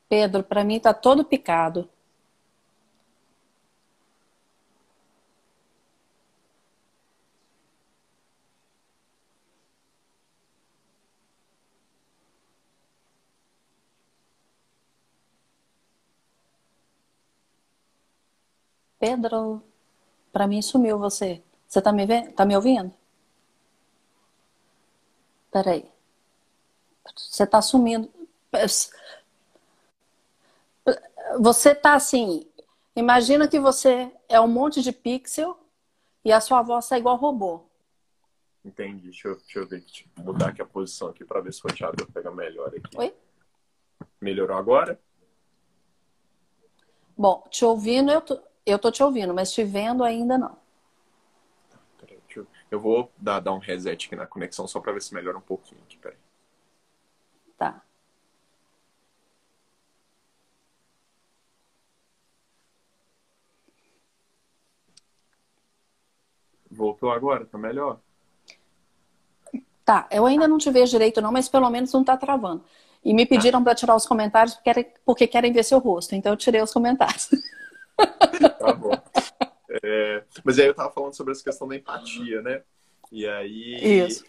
[0.09, 1.89] Pedro, para mim tá todo picado.
[19.01, 19.61] Pedro,
[20.33, 21.43] para mim sumiu você.
[21.69, 22.33] Você tá me vendo?
[22.33, 22.93] Tá me ouvindo?
[25.53, 25.83] Peraí.
[27.15, 28.11] Você tá sumindo
[31.39, 32.49] você tá assim,
[32.97, 35.59] imagina que você é um monte de pixel
[36.25, 37.69] e a sua voz tá igual robô.
[38.65, 39.05] Entendi.
[39.05, 41.61] Deixa eu, deixa eu ver, deixa eu mudar aqui a posição aqui para ver se
[41.65, 42.97] o roteador pega melhor aqui.
[42.97, 43.15] Oi?
[44.21, 45.01] Melhorou agora?
[47.17, 50.57] Bom, te ouvindo, eu tô, eu tô te ouvindo, mas te vendo ainda não.
[52.37, 55.39] Eu, eu, vou dar, dar um reset aqui na conexão só para ver se melhora
[55.39, 56.19] um pouquinho aqui, peraí.
[57.57, 57.83] Tá.
[66.79, 67.45] Voltou agora?
[67.45, 67.99] Tá melhor?
[69.85, 72.65] Tá, eu ainda não te vejo direito não, mas pelo menos não tá travando.
[73.05, 76.37] E me pediram para tirar os comentários porque, porque querem ver seu rosto, então eu
[76.37, 77.31] tirei os comentários.
[78.61, 78.93] Tá bom.
[79.83, 82.63] É, mas aí eu tava falando sobre essa questão da empatia, né?
[83.11, 84.05] E aí.
[84.07, 84.25] Isso.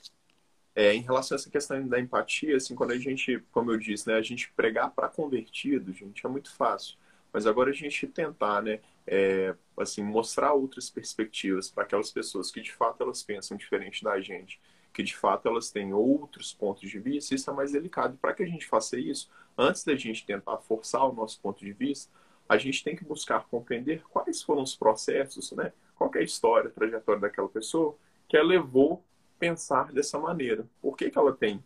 [0.76, 4.08] É, em relação a essa questão da empatia, assim, quando a gente, como eu disse,
[4.08, 6.98] né, a gente pregar para convertido, gente, é muito fácil.
[7.32, 8.80] Mas agora a gente tentar, né,
[9.12, 14.22] é, assim, mostrar outras perspectivas para aquelas pessoas que de fato elas pensam diferente da
[14.22, 14.62] gente,
[14.94, 18.16] que de fato elas têm outros pontos de vista, isso é mais delicado.
[18.22, 21.74] Para que a gente faça isso, antes da gente tentar forçar o nosso ponto de
[21.74, 22.12] vista,
[22.48, 25.74] a gente tem que buscar compreender quais foram os processos, né?
[25.96, 29.04] Qual é a história, a trajetória daquela pessoa que a levou
[29.36, 30.68] a pensar dessa maneira.
[30.80, 31.64] Por que, que ela tem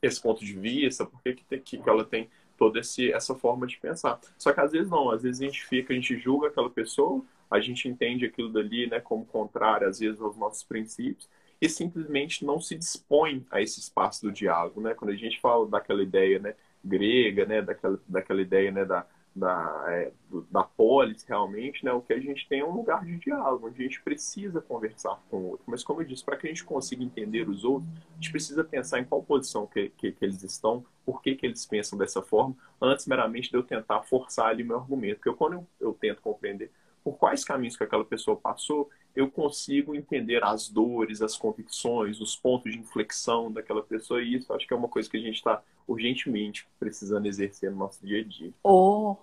[0.00, 1.04] esse ponto de vista?
[1.04, 4.20] Por que, que, que ela tem toda esse, essa forma de pensar.
[4.36, 7.24] Só que às vezes não, às vezes a gente fica, a gente julga aquela pessoa,
[7.50, 11.28] a gente entende aquilo dali né, como contrário, às vezes, aos nossos princípios,
[11.60, 14.80] e simplesmente não se dispõe a esse espaço do diálogo.
[14.80, 14.94] Né?
[14.94, 19.06] Quando a gente fala daquela ideia né, grega, né, daquela, daquela ideia né, da,
[19.38, 20.12] da, é,
[20.50, 23.80] da polis, realmente, né, o que a gente tem é um lugar de diálogo, onde
[23.80, 25.64] a gente precisa conversar com o outro.
[25.66, 28.64] Mas, como eu disse, para que a gente consiga entender os outros, a gente precisa
[28.64, 32.20] pensar em qual posição que, que, que eles estão, por que, que eles pensam dessa
[32.20, 35.16] forma, antes meramente de eu tentar forçar ali meu argumento.
[35.16, 36.70] Porque eu, quando eu, eu tento compreender
[37.02, 42.36] por quais caminhos que aquela pessoa passou, eu consigo entender as dores, as convicções, os
[42.36, 44.22] pontos de inflexão daquela pessoa.
[44.22, 47.78] E isso acho que é uma coisa que a gente está urgentemente precisando exercer no
[47.78, 48.52] nosso dia a dia.
[48.62, 49.16] Oh.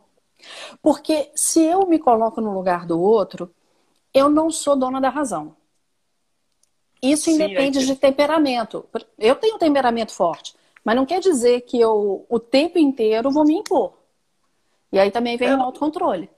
[0.82, 3.54] Porque se eu me coloco no lugar do outro,
[4.14, 5.56] eu não sou dona da razão.
[7.02, 8.88] Isso Sim, independe é de temperamento.
[9.18, 13.46] Eu tenho um temperamento forte, mas não quer dizer que eu o tempo inteiro vou
[13.46, 13.98] me impor.
[14.92, 15.56] E aí também vem é.
[15.56, 16.30] o autocontrole.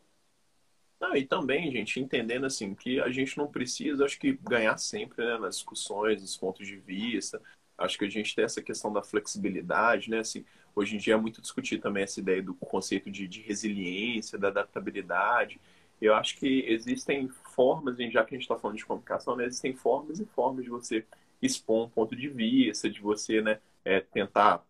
[1.00, 5.24] Não, e também, gente, entendendo assim que a gente não precisa, acho que ganhar sempre
[5.24, 7.40] né, nas discussões, nos pontos de vista.
[7.78, 10.20] Acho que a gente tem essa questão da flexibilidade, né?
[10.20, 10.44] Assim,
[10.78, 14.50] hoje em dia é muito discutir também essa ideia do conceito de, de resiliência, da
[14.50, 15.60] adaptabilidade.
[16.00, 19.74] Eu acho que existem formas, já que a gente está falando de comunicação, né, existem
[19.74, 21.04] formas e formas de você
[21.42, 24.64] expor um ponto de vista, de você né, é, tentar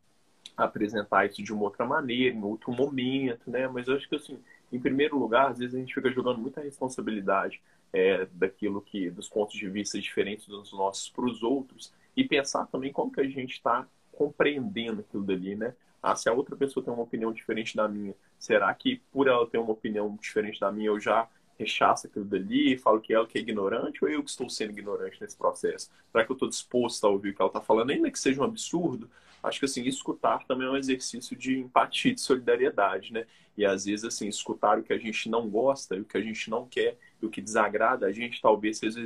[0.56, 3.68] apresentar isso de uma outra maneira, em outro momento, né?
[3.68, 4.40] Mas eu acho que assim,
[4.72, 7.62] em primeiro lugar, às vezes a gente fica jogando muita responsabilidade
[7.94, 12.66] é, daquilo que, dos pontos de vista diferentes dos nossos para os outros e pensar
[12.68, 15.76] também como que a gente está compreendendo aquilo dali, né?
[16.02, 19.48] Ah, se a outra pessoa tem uma opinião diferente da minha, será que por ela
[19.48, 23.26] ter uma opinião diferente da minha eu já rechaço aquilo dali e falo que ela
[23.26, 25.90] que é ignorante ou eu que estou sendo ignorante nesse processo?
[26.12, 28.42] Será que eu estou disposto a ouvir o que ela está falando, ainda que seja
[28.42, 29.10] um absurdo?
[29.42, 33.26] Acho que assim, escutar também é um exercício de empatia, de solidariedade, né?
[33.58, 36.50] E às vezes, assim, escutar o que a gente não gosta, o que a gente
[36.50, 39.04] não quer, o que desagrada a gente, talvez seja,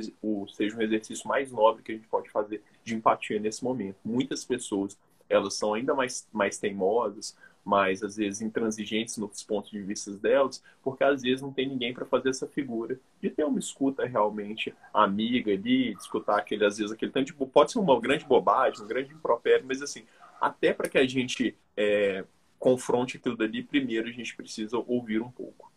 [0.54, 3.96] seja um exercício mais nobre que a gente pode fazer de empatia nesse momento.
[4.04, 4.98] Muitas pessoas,
[5.32, 10.62] elas são ainda mais, mais teimosas, mais, às vezes, intransigentes nos pontos de vista delas,
[10.82, 14.74] porque às vezes não tem ninguém para fazer essa figura de ter uma escuta realmente
[14.92, 17.32] amiga ali, de escutar aquele, às vezes, aquele tanto de.
[17.32, 20.04] Pode ser uma grande bobagem, um grande impropério, mas assim,
[20.40, 22.24] até para que a gente é,
[22.58, 25.70] confronte aquilo dali, primeiro a gente precisa ouvir um pouco.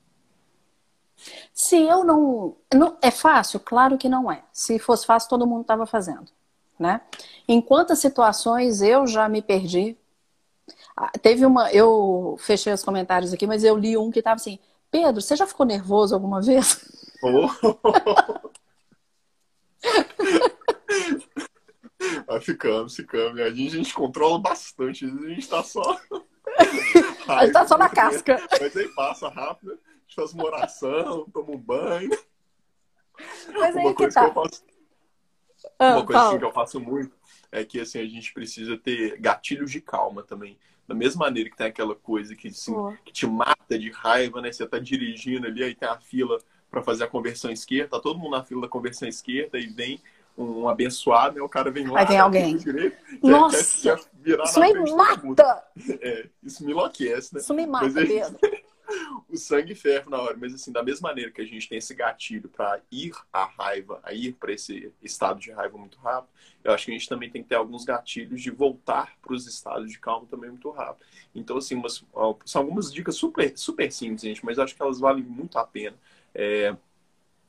[1.53, 2.97] Se eu não, não.
[3.01, 3.59] É fácil?
[3.59, 4.43] Claro que não é.
[4.51, 6.25] Se fosse fácil, todo mundo estava fazendo.
[6.77, 7.01] Né?
[7.47, 9.97] Em quantas situações eu já me perdi.
[10.95, 11.71] Ah, teve uma.
[11.71, 14.59] Eu fechei os comentários aqui, mas eu li um que estava assim:
[14.91, 16.85] Pedro, você já ficou nervoso alguma vez?
[17.23, 17.47] Oh.
[22.27, 23.41] Vai ficando, ficando.
[23.41, 25.05] A gente, a gente controla bastante.
[25.05, 25.81] A gente tá só.
[27.27, 28.41] a gente tá só na casca.
[28.59, 32.09] Mas aí passa rápido, a gente faz uma oração, toma um banho.
[33.53, 34.21] Mas uma aí coisa que, tá.
[34.21, 34.63] que eu faço.
[35.79, 37.11] Ah, uma coisa assim, que eu faço muito
[37.51, 40.57] é que assim, a gente precisa ter gatilhos de calma também.
[40.87, 44.51] Da mesma maneira que tem aquela coisa que, assim, que te mata de raiva, né?
[44.51, 46.37] Você tá dirigindo ali, aí tem a fila
[46.69, 49.99] para fazer a conversão esquerda, tá todo mundo na fila da conversão esquerda e vem
[50.37, 51.41] um abençoado, né?
[51.41, 52.01] O cara vem lá.
[52.01, 52.57] Aí tem alguém.
[52.57, 53.95] Direito, Nossa!
[53.95, 55.63] Quer, quer isso me mata!
[56.01, 57.39] É, isso me enlouquece, né?
[57.39, 58.39] Isso me mata, Mas, Pedro.
[59.29, 60.37] o sangue ferve na hora.
[60.37, 63.99] Mas assim, da mesma maneira que a gente tem esse gatilho para ir à raiva,
[64.03, 66.29] a ir para esse estado de raiva muito rápido,
[66.63, 69.47] eu acho que a gente também tem que ter alguns gatilhos de voltar para os
[69.47, 71.05] estados de calma também muito rápido.
[71.33, 72.03] Então, assim, umas,
[72.45, 75.95] são algumas dicas super, super simples, gente, mas acho que elas valem muito a pena.
[76.33, 76.75] É,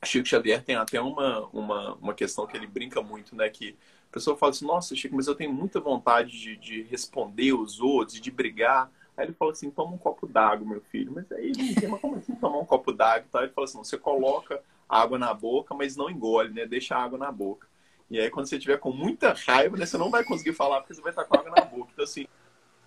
[0.05, 3.49] Chico Xavier tem até uma, uma, uma questão que ele brinca muito, né?
[3.49, 3.75] Que
[4.09, 7.79] a pessoa fala assim, nossa, Chico, mas eu tenho muita vontade de, de responder os
[7.79, 8.91] outros, de brigar.
[9.17, 11.11] Aí ele fala assim, toma um copo d'água, meu filho.
[11.13, 13.27] Mas aí ele diz, mas como assim tomar um copo d'água?
[13.41, 16.65] Ele fala assim, você coloca água na boca, mas não engole, né?
[16.65, 17.67] Deixa a água na boca.
[18.09, 20.93] E aí quando você tiver com muita raiva, né, você não vai conseguir falar porque
[20.93, 21.89] você vai estar com água na boca.
[21.91, 22.27] Então assim,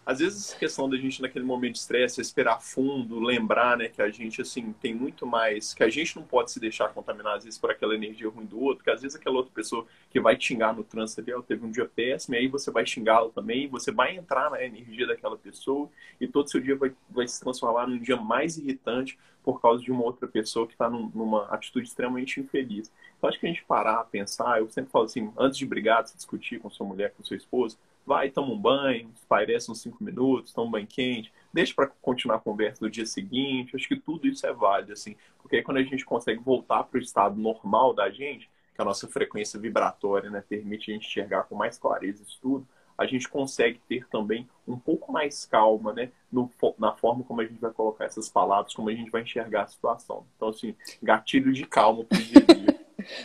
[0.04, 4.10] às vezes questão da gente naquele momento de estresse, respirar fundo, lembrar, né, que a
[4.10, 7.58] gente assim tem muito mais, que a gente não pode se deixar contaminar às vezes
[7.58, 10.48] por aquela energia ruim do outro, que às vezes aquela outra pessoa que vai te
[10.48, 13.68] xingar no trânsito ali, ela teve um dia péssimo, e aí você vai xingá-la também,
[13.68, 15.88] você vai entrar na energia daquela pessoa
[16.20, 19.90] e todo seu dia vai, vai se transformar num dia mais irritante por causa de
[19.90, 22.92] uma outra pessoa que está num, numa atitude extremamente infeliz.
[23.16, 26.10] Então acho que a gente parar, pensar, eu sempre falo assim, antes de brigar, de
[26.10, 30.02] se discutir com sua mulher, com sua esposa, vai, toma um banho, espairece uns cinco
[30.02, 33.74] minutos, toma um banho quente, deixa para continuar a conversa no dia seguinte.
[33.74, 36.98] Acho que tudo isso é válido, assim, porque aí quando a gente consegue voltar para
[36.98, 41.44] o estado normal da gente, que a nossa frequência vibratória né, permite a gente enxergar
[41.44, 46.10] com mais clareza isso tudo, a gente consegue ter também um pouco mais calma, né,
[46.30, 49.62] no, na forma como a gente vai colocar essas palavras, como a gente vai enxergar
[49.62, 50.26] a situação.
[50.36, 52.80] Então, assim, gatilho de calma para o dia a dia.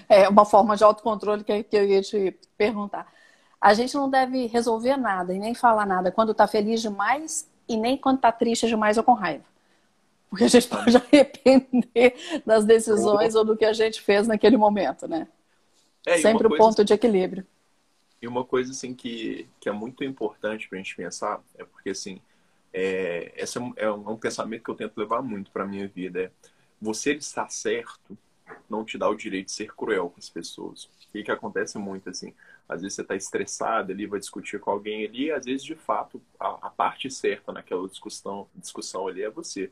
[0.08, 3.12] É uma forma de autocontrole que eu ia te perguntar.
[3.60, 7.78] A gente não deve resolver nada e nem falar nada quando está feliz demais e
[7.78, 9.44] nem quando está triste demais ou com raiva.
[10.30, 15.08] Porque a gente pode arrepender das decisões ou do que a gente fez naquele momento,
[15.08, 15.28] né?
[16.06, 17.46] É, Sempre o ponto de equilíbrio.
[18.22, 21.90] E uma coisa assim que, que é muito importante para a gente pensar é porque
[21.90, 22.22] assim
[22.78, 26.24] é, esse é um, é um pensamento que eu tento levar muito para minha vida.
[26.24, 26.32] É,
[26.82, 28.18] você estar certo
[28.70, 30.90] não te dá o direito de ser cruel com as pessoas.
[31.22, 32.34] O que acontece muito assim?
[32.68, 36.22] Às vezes você está estressado ali, vai discutir com alguém ali, às vezes de fato
[36.40, 39.72] a, a, parte certa naquela discussão, discussão ali é você.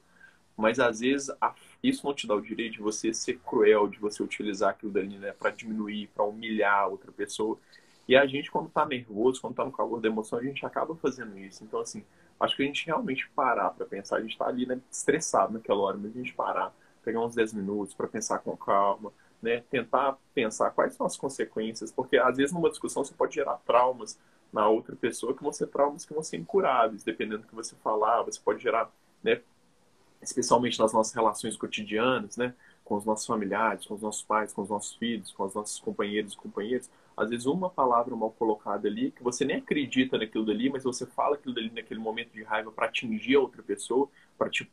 [0.55, 3.99] Mas às vezes a, isso não te dá o direito de você ser cruel, de
[3.99, 7.59] você utilizar aquilo dali né, para diminuir, para humilhar outra pessoa.
[8.07, 10.95] E a gente, quando está nervoso, quando está no calor da emoção, a gente acaba
[10.95, 11.63] fazendo isso.
[11.63, 12.03] Então, assim,
[12.39, 15.79] acho que a gente realmente parar para pensar, a gente está ali né, estressado naquela
[15.79, 19.11] hora, mas a gente parar, pegar uns 10 minutos para pensar com calma,
[19.43, 23.57] né, tentar pensar quais são as consequências, porque às vezes numa discussão você pode gerar
[23.65, 24.17] traumas
[24.53, 27.75] na outra pessoa que vão ser traumas que vão ser incuráveis, dependendo do que você
[27.83, 28.89] falar, você pode gerar,
[29.21, 29.41] né,
[30.21, 32.53] especialmente nas nossas relações cotidianas, né,
[32.85, 35.77] com os nossos familiares, com os nossos pais, com os nossos filhos, com os nossos
[35.79, 40.45] companheiros e companheiras, às vezes uma palavra mal colocada ali, que você nem acredita naquilo
[40.45, 44.09] dali, mas você fala aquilo dali naquele momento de raiva para atingir a outra pessoa,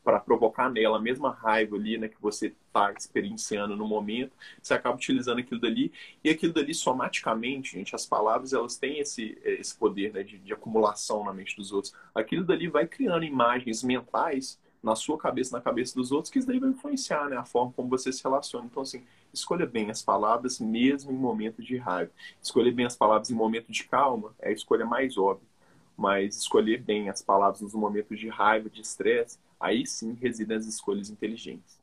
[0.03, 4.75] para provocar nela a mesma raiva ali, né, que você está experienciando no momento, você
[4.75, 5.92] acaba utilizando aquilo dali,
[6.25, 10.53] e aquilo dali somaticamente, gente, as palavras elas têm esse, esse poder né, de, de
[10.53, 11.94] acumulação na mente dos outros.
[12.14, 16.49] Aquilo dali vai criando imagens mentais na sua cabeça, na cabeça dos outros, que isso
[16.49, 18.66] daí vai influenciar né, a forma como você se relaciona.
[18.66, 22.11] Então, assim, escolha bem as palavras mesmo em momento de raiva.
[22.42, 25.49] Escolher bem as palavras em momento de calma é a escolha mais óbvia.
[25.96, 30.66] Mas escolher bem as palavras nos momentos de raiva, de estresse, aí sim residem as
[30.66, 31.79] escolhas inteligentes.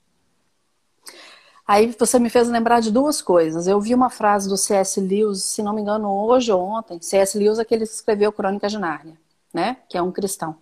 [1.68, 3.68] Aí você me fez lembrar de duas coisas.
[3.68, 5.02] Eu vi uma frase do C.S.
[5.02, 7.00] Lewis, se não me engano, hoje ou ontem.
[7.02, 7.38] C.S.
[7.38, 9.18] Lewis é que escreveu Crônica de Nárnia,
[9.54, 9.78] né?
[9.90, 10.56] Que é um cristão.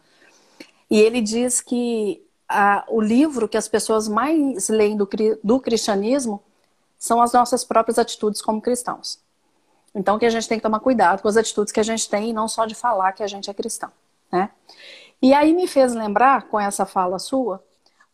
[0.90, 5.08] E ele diz que a, o livro que as pessoas mais leem do,
[5.44, 6.42] do cristianismo
[6.98, 9.20] são as nossas próprias atitudes como cristãos.
[9.94, 12.32] Então, que a gente tem que tomar cuidado com as atitudes que a gente tem
[12.32, 13.92] e não só de falar que a gente é cristão,
[14.32, 14.50] né?
[15.22, 17.64] E aí me fez lembrar, com essa fala sua,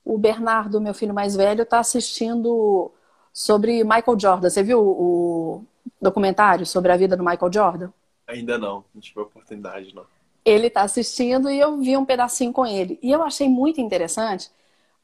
[0.03, 2.91] o Bernardo, meu filho mais velho, está assistindo
[3.33, 4.49] sobre Michael Jordan.
[4.49, 5.65] Você viu o
[6.01, 7.89] documentário sobre a vida do Michael Jordan?
[8.27, 10.05] Ainda não, não tive a oportunidade, não
[10.43, 12.99] ele está assistindo e eu vi um pedacinho com ele.
[13.01, 14.49] E eu achei muito interessante,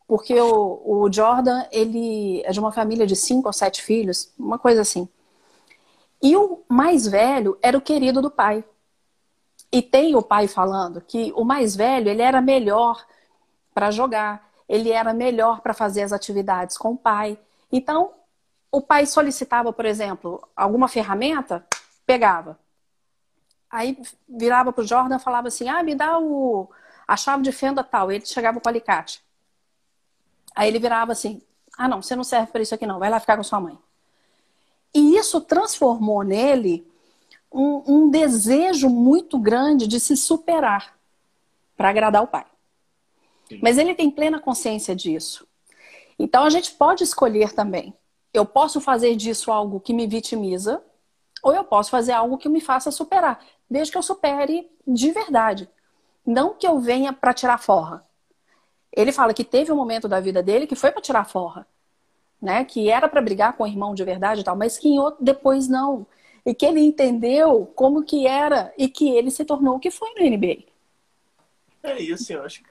[0.08, 4.58] porque o, o, Jordan, ele é de uma família de cinco ou sete filhos, uma
[4.58, 5.08] coisa assim.
[6.22, 8.64] E o mais velho era o querido do pai.
[9.72, 13.06] E tem o pai falando que o mais velho, ele era melhor
[13.74, 17.38] para jogar, ele era melhor para fazer as atividades com o pai.
[17.72, 18.12] Então,
[18.72, 21.66] o pai solicitava, por exemplo, alguma ferramenta,
[22.06, 22.58] pegava
[23.70, 26.70] Aí virava pro Jordan e falava assim: ah, me dá o,
[27.08, 28.12] a chave de fenda tal.
[28.12, 29.22] Ele chegava com o alicate.
[30.56, 31.42] Aí ele virava assim:
[31.78, 33.78] ah, não, você não serve para isso aqui não, vai lá ficar com sua mãe.
[34.94, 36.90] E isso transformou nele
[37.52, 40.98] um, um desejo muito grande de se superar
[41.76, 42.46] para agradar o pai.
[43.48, 43.60] Sim.
[43.62, 45.48] Mas ele tem plena consciência disso.
[46.20, 47.94] Então a gente pode escolher também.
[48.34, 50.84] Eu posso fazer disso algo que me vitimiza,
[51.42, 55.70] ou eu posso fazer algo que me faça superar desde que eu supere de verdade.
[56.26, 58.06] Não que eu venha para tirar forra.
[58.92, 61.68] Ele fala que teve um momento da vida dele que foi para tirar forra,
[62.42, 62.66] né?
[62.66, 65.68] Que era para brigar com o irmão de verdade e tal, mas que outro, depois
[65.68, 66.06] não.
[66.48, 70.10] E que ele entendeu como que era e que ele se tornou o que foi
[70.16, 70.64] no NBA.
[71.84, 72.64] É isso, eu acho.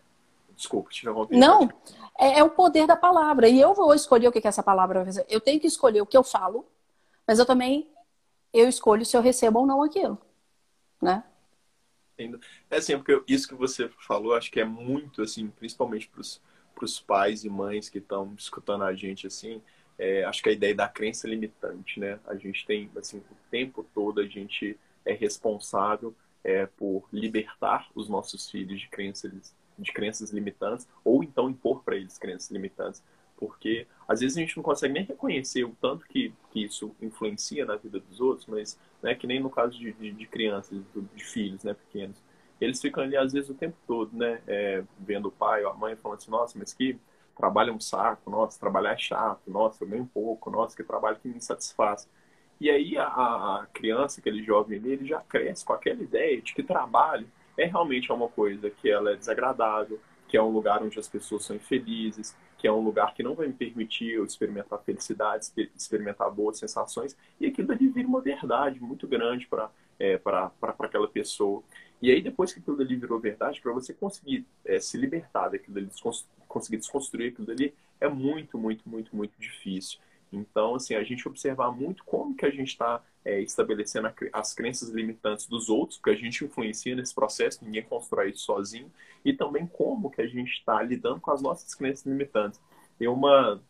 [0.57, 1.69] Desculpa, tive uma Não,
[2.19, 3.49] é, é, o poder da palavra.
[3.49, 5.27] E eu vou escolher o que, que essa palavra vai fazer.
[5.29, 6.67] Eu tenho que escolher o que eu falo,
[7.27, 7.89] mas eu também
[8.53, 10.19] eu escolho se eu recebo ou não aquilo
[11.01, 11.25] né?
[12.71, 17.01] É assim, porque isso que você falou, acho que é muito, assim, principalmente para os
[17.01, 19.63] pais e mães que estão escutando a gente, assim,
[19.99, 22.19] é, acho que a ideia da crença limitante, né?
[22.27, 28.09] A gente tem, assim, o tempo todo a gente é responsável é, por libertar os
[28.09, 33.03] nossos filhos de crenças, de crenças limitantes, ou então impor para eles crenças limitantes
[33.37, 37.65] porque às vezes a gente não consegue nem reconhecer o tanto que, que isso influencia
[37.65, 40.81] na vida dos outros, mas né, que nem no caso de, de, de crianças,
[41.15, 42.17] de filhos né, pequenos.
[42.61, 45.75] Eles ficam ali às vezes o tempo todo, né, é, vendo o pai ou a
[45.75, 46.99] mãe falando assim, nossa, mas que
[47.37, 51.19] trabalho é um saco, nossa, trabalhar é chato, nossa, eu ganho pouco, nossa, que trabalho
[51.21, 52.09] que me satisfaz.
[52.61, 56.55] E aí a, a criança, aquele jovem ali, ele já cresce com aquela ideia de
[56.55, 60.99] que trabalho é realmente uma coisa que ela é desagradável, que é um lugar onde
[60.99, 64.83] as pessoas são infelizes, que é um lugar que não vai me permitir eu experimentar
[64.83, 69.71] felicidade, experimentar boas sensações, e aquilo ali vira uma verdade muito grande para
[70.01, 70.19] é,
[70.79, 71.63] aquela pessoa.
[72.01, 75.79] E aí, depois que aquilo ali virou verdade, para você conseguir é, se libertar daquilo
[75.79, 75.89] ali,
[76.47, 79.99] conseguir desconstruir aquilo ali, é muito, muito, muito, muito difícil.
[80.33, 84.91] Então, assim, a gente observar muito como que a gente está é, estabelecendo as crenças
[84.91, 88.91] limitantes dos outros, porque a gente influencia nesse processo, ninguém constrói isso sozinho,
[89.25, 92.61] e também como que a gente está lidando com as nossas crenças limitantes.
[92.99, 93.63] Tem uma,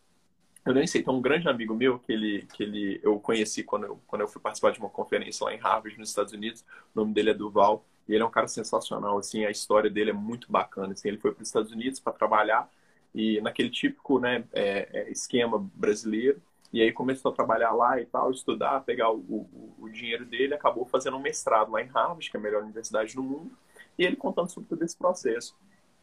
[0.65, 3.85] Eu nem sei, tem um grande amigo meu que ele, que ele eu conheci quando
[3.85, 6.61] eu, quando eu fui participar de uma conferência lá em Harvard, nos Estados Unidos.
[6.93, 7.85] O nome dele é Duval.
[8.07, 10.93] E ele é um cara sensacional, assim, a história dele é muito bacana.
[10.93, 12.69] Assim, ele foi para os Estados Unidos para trabalhar
[13.13, 16.41] e naquele típico né, é, é, esquema brasileiro.
[16.71, 20.53] E aí começou a trabalhar lá e tal, estudar, pegar o, o, o, dinheiro dele,
[20.53, 23.51] acabou fazendo um mestrado lá em Harvard, que é a melhor universidade do mundo,
[23.97, 25.55] e ele contando sobre todo esse processo.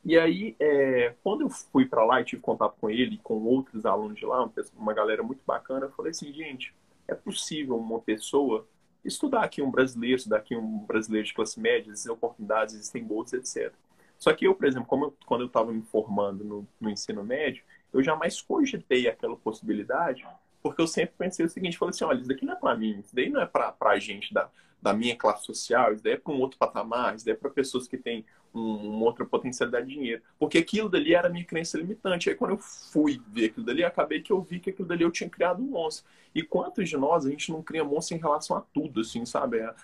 [0.04, 3.86] E aí, é, quando eu fui para lá e tive contato com ele com outros
[3.86, 6.74] alunos de lá, uma galera muito bacana, eu falei assim, gente,
[7.06, 8.66] é possível uma pessoa
[9.04, 13.56] estudar aqui um brasileiro, estudar aqui um brasileiro de classe média, existem oportunidades, existem bolsas,
[13.56, 13.72] etc.
[14.18, 17.22] Só que eu, por exemplo, como eu, quando eu estava me formando no, no ensino
[17.22, 20.26] médio, eu jamais cogitei aquela possibilidade,
[20.62, 22.98] porque eu sempre pensei o seguinte, falei assim, olha, isso daqui não é para mim,
[22.98, 24.48] isso daí não é para a gente da,
[24.84, 27.48] da minha classe social, isso daí é para um outro patamar, isso daí é para
[27.48, 28.22] pessoas que têm
[28.54, 30.22] um, uma outra potencialidade de dinheiro.
[30.38, 32.28] Porque aquilo dali era a minha crença limitante.
[32.28, 35.10] Aí quando eu fui ver aquilo dali, acabei que eu vi que aquilo dali eu
[35.10, 36.04] tinha criado um monstro.
[36.34, 39.60] E quantos de nós a gente não cria monstro em relação a tudo, assim, sabe?
[39.60, 39.74] É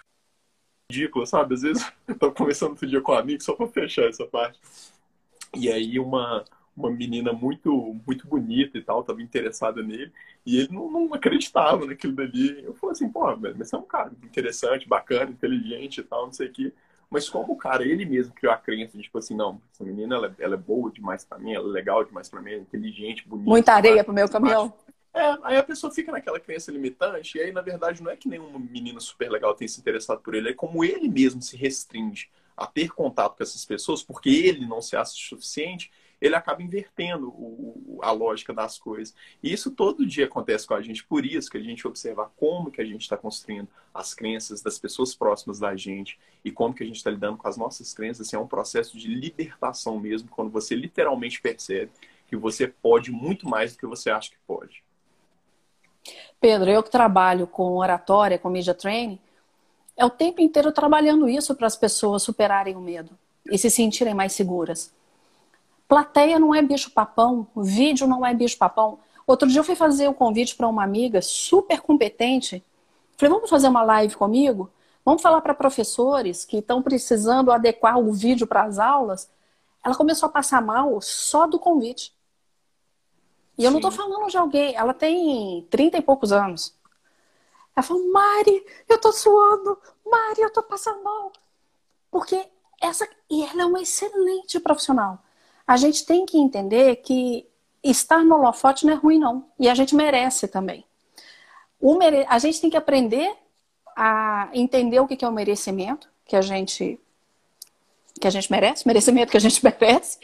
[0.93, 1.55] ridículo, sabe?
[1.55, 4.61] Às vezes eu tava conversando outro dia com um amigo, só para fechar essa parte.
[5.57, 6.45] E aí uma
[6.77, 10.13] uma menina muito muito bonita e tal, tava interessada nele,
[10.47, 12.63] e ele não, não acreditava naquilo dali.
[12.65, 16.33] Eu falei assim, pô, mas você é um cara interessante, bacana, inteligente e tal, não
[16.33, 16.73] sei o quê.
[17.11, 20.15] Mas como o cara, ele mesmo criou a crença de, tipo assim, não, essa menina,
[20.15, 23.27] ela, ela é boa demais pra mim, ela é legal demais pra mim, é inteligente,
[23.27, 23.51] bonita.
[23.51, 24.73] Muita areia pro meu caminhão.
[25.13, 28.29] É, aí a pessoa fica naquela crença limitante, e aí, na verdade, não é que
[28.29, 32.31] nenhuma menina super legal tenha se interessado por ele, é como ele mesmo se restringe
[32.57, 35.91] a ter contato com essas pessoas, porque ele não se acha suficiente,
[36.21, 39.15] ele acaba invertendo o, a lógica das coisas.
[39.43, 42.71] E isso todo dia acontece com a gente, por isso que a gente observa como
[42.71, 46.83] que a gente está construindo as crenças das pessoas próximas da gente e como que
[46.83, 48.27] a gente está lidando com as nossas crenças.
[48.27, 51.91] Assim, é um processo de libertação mesmo, quando você literalmente percebe
[52.29, 54.85] que você pode muito mais do que você acha que pode.
[56.41, 59.19] Pedro, eu que trabalho com oratória, com media training,
[59.97, 63.11] é o tempo inteiro trabalhando isso para as pessoas superarem o medo
[63.51, 64.95] e se sentirem mais seguras.
[65.91, 69.01] Plateia não é bicho-papão, vídeo não é bicho-papão.
[69.27, 72.65] Outro dia eu fui fazer o um convite para uma amiga super competente.
[73.17, 74.71] Falei, vamos fazer uma live comigo?
[75.05, 79.29] Vamos falar para professores que estão precisando adequar o vídeo para as aulas.
[79.85, 82.15] Ela começou a passar mal só do convite.
[83.59, 83.81] E eu Sim.
[83.81, 86.73] não estou falando de alguém, ela tem 30 e poucos anos.
[87.75, 89.77] Ela falou, Mari, eu estou suando,
[90.07, 91.33] Mari, eu estou passando mal.
[92.13, 92.49] Porque
[92.81, 93.09] essa.
[93.29, 95.21] E ela é uma excelente profissional
[95.71, 97.47] a gente tem que entender que
[97.81, 99.47] estar no holofote não é ruim, não.
[99.57, 100.85] E a gente merece também.
[101.81, 102.27] Mere...
[102.29, 103.33] A gente tem que aprender
[103.95, 106.99] a entender o que é o merecimento que a gente
[108.21, 110.19] que a gente merece, merecimento que a gente merece,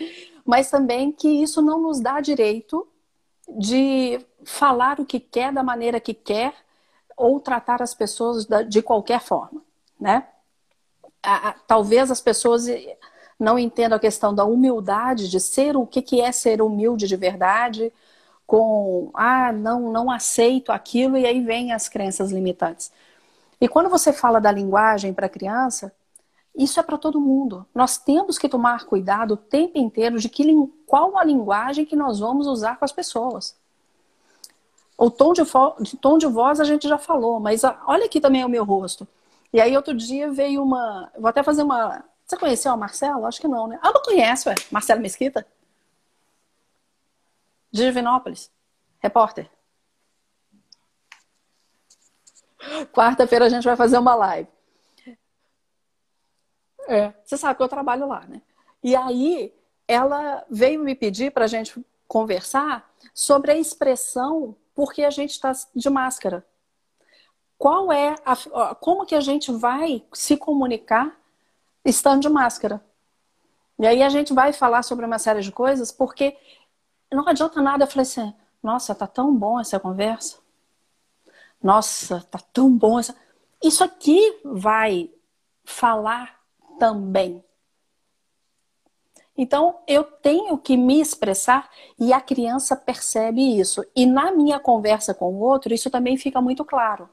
[0.45, 2.85] mas também que isso não nos dá direito
[3.49, 6.55] de falar o que quer da maneira que quer
[7.17, 9.63] ou tratar as pessoas de qualquer forma,
[9.99, 10.27] né?
[11.69, 12.67] Talvez as pessoas
[13.39, 17.17] não entendo a questão da humildade, de ser o que, que é ser humilde de
[17.17, 17.93] verdade,
[18.47, 22.91] com ah, não, não aceito aquilo, e aí vem as crenças limitantes.
[23.61, 25.93] E quando você fala da linguagem para a criança,
[26.55, 27.67] isso é para todo mundo.
[27.75, 30.45] Nós temos que tomar cuidado o tempo inteiro de que,
[30.87, 33.57] qual a linguagem que nós vamos usar com as pessoas.
[34.97, 35.43] O tom de,
[36.01, 39.07] tom de voz a gente já falou, mas olha aqui também o meu rosto.
[39.53, 41.11] E aí outro dia veio uma.
[41.19, 43.25] Vou até fazer uma, você conheceu o Marcelo?
[43.25, 43.79] Acho que não, né?
[43.81, 44.55] Ah, não conhece, ué.
[44.71, 45.47] Marcelo Mesquita?
[47.71, 48.51] De Divinópolis.
[48.99, 49.49] Repórter.
[52.93, 54.49] Quarta-feira a gente vai fazer uma live.
[56.89, 57.13] É.
[57.25, 58.43] Você sabe que eu trabalho lá, né?
[58.83, 59.55] E aí
[59.87, 65.53] ela veio me pedir para a gente conversar sobre a expressão porque a gente está
[65.75, 66.45] de máscara.
[67.57, 71.17] Qual é a, como que a gente vai se comunicar
[71.87, 72.83] estando de máscara.
[73.79, 76.37] E aí a gente vai falar sobre uma série de coisas, porque
[77.13, 77.85] não adianta nada.
[77.85, 80.39] Eu falei assim, nossa, tá tão bom essa conversa.
[81.63, 83.15] Nossa, tá tão bom essa.
[83.63, 85.11] Isso aqui vai
[85.65, 86.41] falar
[86.79, 87.43] também.
[89.39, 93.85] Então, eu tenho que me expressar e a criança percebe isso.
[93.95, 97.09] E na minha conversa com o outro, isso também fica muito claro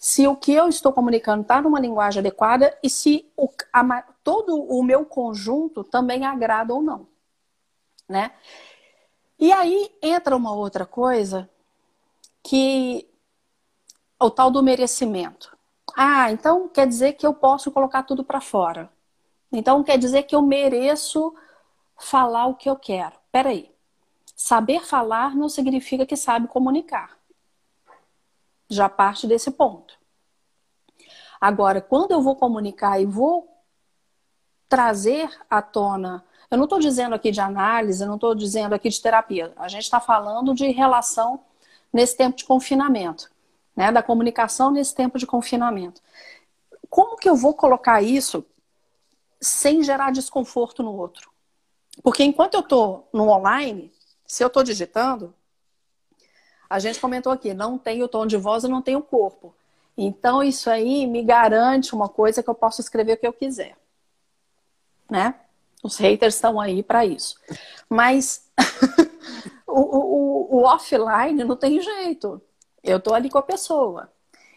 [0.00, 4.62] se o que eu estou comunicando está numa linguagem adequada e se o, a, todo
[4.62, 7.08] o meu conjunto também agrada ou não,
[8.08, 8.32] né?
[9.38, 11.48] E aí entra uma outra coisa
[12.42, 13.08] que
[14.20, 15.56] o tal do merecimento.
[15.96, 18.90] Ah, então quer dizer que eu posso colocar tudo para fora.
[19.50, 21.34] Então quer dizer que eu mereço
[21.98, 23.16] falar o que eu quero.
[23.30, 23.72] Peraí.
[24.36, 27.18] saber falar não significa que sabe comunicar.
[28.68, 29.98] Já parte desse ponto.
[31.40, 33.51] Agora, quando eu vou comunicar e vou
[34.72, 38.88] trazer à tona, eu não estou dizendo aqui de análise, eu não estou dizendo aqui
[38.88, 41.40] de terapia, a gente está falando de relação
[41.92, 43.30] nesse tempo de confinamento,
[43.76, 43.92] né?
[43.92, 46.00] Da comunicação nesse tempo de confinamento.
[46.88, 48.46] Como que eu vou colocar isso
[49.38, 51.30] sem gerar desconforto no outro?
[52.02, 53.92] Porque enquanto eu estou no online,
[54.26, 55.34] se eu estou digitando,
[56.70, 59.54] a gente comentou aqui, não tem o tom de voz e não tem o corpo.
[59.98, 63.76] Então, isso aí me garante uma coisa que eu posso escrever o que eu quiser.
[65.12, 65.34] Né?
[65.82, 67.38] Os haters estão aí para isso.
[67.86, 68.50] Mas
[69.68, 72.40] o, o, o, offline não tem jeito.
[72.82, 74.10] Eu estou ali com a pessoa.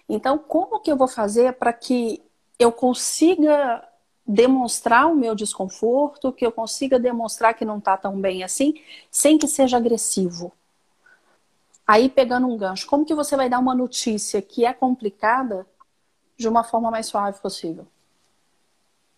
[0.08, 2.24] Então, como que eu vou fazer para que
[2.58, 3.86] eu consiga
[4.26, 8.76] demonstrar o meu desconforto, que eu consiga demonstrar que não está tão bem assim,
[9.12, 10.54] sem que seja agressivo.
[11.86, 15.68] Aí, pegando um gancho, como que você vai dar uma notícia que é complicada
[16.38, 17.86] de uma forma mais suave possível?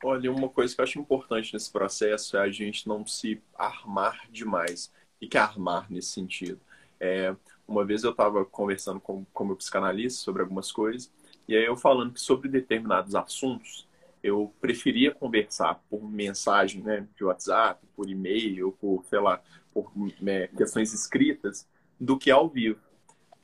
[0.04, 4.30] Olha, uma coisa que eu acho importante nesse processo é a gente não se armar
[4.30, 4.94] demais.
[5.22, 6.60] O que é armar nesse sentido?
[7.00, 7.36] É,
[7.68, 11.12] uma vez eu estava conversando com, com meu psicanalista sobre algumas coisas,
[11.48, 13.88] e aí eu falando que sobre determinados assuntos,
[14.22, 19.42] eu preferia conversar por mensagem, né, de WhatsApp, por e-mail, por, sei lá,
[19.74, 19.92] por
[20.22, 21.68] né, questões escritas,
[22.00, 22.80] do que ao vivo.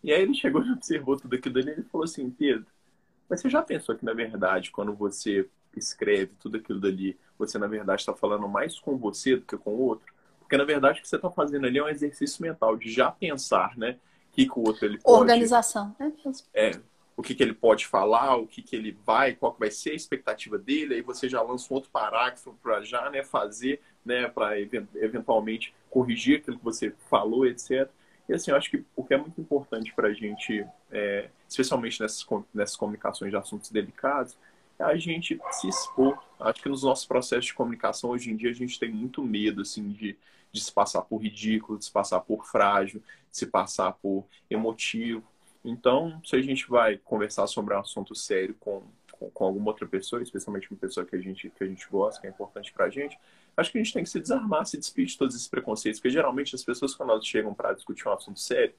[0.03, 2.67] E aí ele chegou e observou tudo aquilo dali e ele falou assim, Pedro,
[3.29, 5.49] mas você já pensou que, na verdade, quando você
[5.79, 9.71] escreve tudo aquilo dali, você, na verdade, está falando mais com você do que com
[9.71, 10.13] o outro?
[10.39, 13.11] Porque, na verdade, o que você está fazendo ali é um exercício mental de já
[13.11, 13.97] pensar, né?
[14.31, 15.19] O que, que o outro ele pode...
[15.19, 16.45] Organização, é mesmo.
[16.53, 16.71] É,
[17.15, 19.91] o que, que ele pode falar, o que, que ele vai, qual que vai ser
[19.91, 24.27] a expectativa dele, aí você já lança um outro parágrafo para já né, fazer, né,
[24.27, 27.89] para eventualmente corrigir aquilo que você falou, etc.
[28.27, 32.01] E assim, eu acho que o que é muito importante para a gente, é, especialmente
[32.01, 34.37] nessas, nessas comunicações de assuntos delicados,
[34.79, 36.17] a gente se expor.
[36.39, 39.61] Acho que nos nossos processos de comunicação, hoje em dia, a gente tem muito medo
[39.61, 40.17] assim, de,
[40.51, 43.01] de se passar por ridículo, de se passar por frágil,
[43.31, 45.23] de se passar por emotivo.
[45.63, 49.87] Então, se a gente vai conversar sobre um assunto sério com, com, com, alguma outra
[49.87, 52.85] pessoa, especialmente uma pessoa que a gente, que a gente gosta, que é importante para
[52.85, 53.17] a gente,
[53.55, 56.09] acho que a gente tem que se desarmar, se despedir de todos esses preconceitos, porque
[56.09, 58.73] geralmente as pessoas, quando elas chegam para discutir um assunto sério,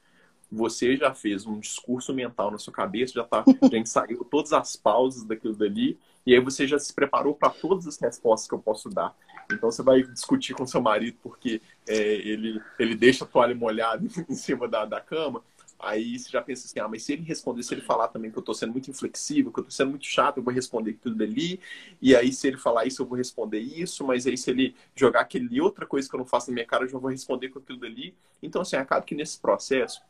[0.54, 4.76] você já fez um discurso mental na sua cabeça, já, tá, já ensaiou todas as
[4.76, 8.58] pausas daquilo dali, e aí você já se preparou para todas as respostas que eu
[8.58, 9.14] posso dar.
[9.52, 14.06] Então você vai discutir com seu marido porque é, ele, ele deixa a toalha molhada
[14.28, 15.42] em cima da, da cama,
[15.84, 18.38] Aí você já pensa assim, ah, mas se ele responder, se ele falar também que
[18.38, 21.22] eu estou sendo muito inflexível, que eu estou sendo muito chato, eu vou responder tudo
[21.22, 21.60] ali.
[22.00, 24.04] E aí, se ele falar isso, eu vou responder isso.
[24.04, 26.84] Mas aí, se ele jogar aquele outra coisa que eu não faço na minha cara,
[26.84, 28.14] eu já vou responder com aquilo dali.
[28.42, 30.00] Então, assim, acaba que nesse processo,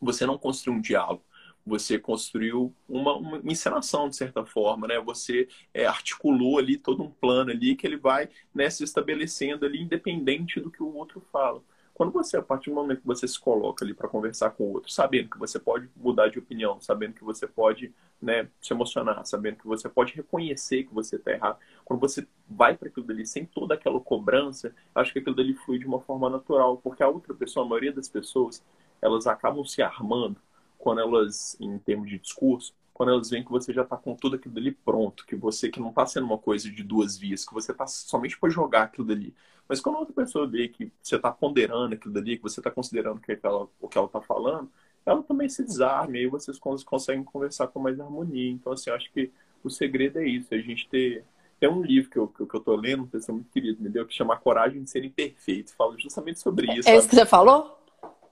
[0.00, 1.24] você não construiu um diálogo.
[1.66, 4.98] Você construiu uma, uma encenação, de certa forma, né?
[5.00, 9.82] Você é, articulou ali todo um plano ali que ele vai né, se estabelecendo ali,
[9.82, 11.62] independente do que o outro fala.
[11.98, 14.72] Quando você, a partir do momento que você se coloca ali para conversar com o
[14.74, 17.92] outro, sabendo que você pode mudar de opinião, sabendo que você pode
[18.22, 22.76] né, se emocionar, sabendo que você pode reconhecer que você está errado, quando você vai
[22.76, 26.30] para aquilo dali sem toda aquela cobrança, acho que aquilo dali flui de uma forma
[26.30, 28.62] natural, porque a outra pessoa, a maioria das pessoas,
[29.00, 30.36] elas acabam se armando
[30.78, 34.36] quando elas, em termos de discurso, quando elas veem que você já está com tudo
[34.36, 37.54] aquilo dali pronto, que você que não está sendo uma coisa de duas vias, que
[37.54, 39.32] você está somente para jogar aquilo dali.
[39.68, 43.20] Mas quando outra pessoa vê que você está ponderando aquilo dali, que você está considerando
[43.20, 44.68] que ela, o que ela está falando,
[45.06, 48.50] ela também se desarma e aí vocês conseguem conversar com mais harmonia.
[48.50, 49.30] Então, assim, eu acho que
[49.62, 51.24] o segredo é isso, a gente ter.
[51.60, 54.06] Tem um livro que eu, que eu tô lendo, uma pessoa muito querida me deu,
[54.06, 55.74] que chama Coragem de Ser Imperfeito.
[55.74, 56.88] Fala justamente sobre isso.
[56.88, 57.77] É isso que você falou?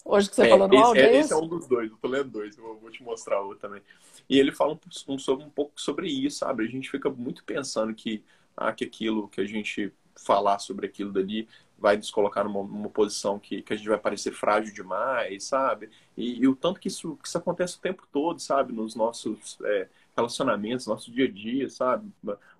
[0.09, 1.91] Hoje que você é, falou no esse, áudio, é, é esse é um dos dois,
[1.91, 3.83] eu tô lendo dois, eu vou te mostrar outro também.
[4.31, 6.65] E ele fala um, um, sobre, um pouco sobre isso, sabe?
[6.65, 8.23] A gente fica muito pensando que,
[8.57, 12.89] ah, que aquilo que a gente falar sobre aquilo dali vai nos colocar numa, numa,
[12.89, 15.91] posição que, que a gente vai parecer frágil demais, sabe?
[16.17, 18.73] E, e o tanto que isso, que isso acontece o tempo todo, sabe?
[18.73, 22.11] Nos nossos é, relacionamentos, nosso dia a dia, sabe?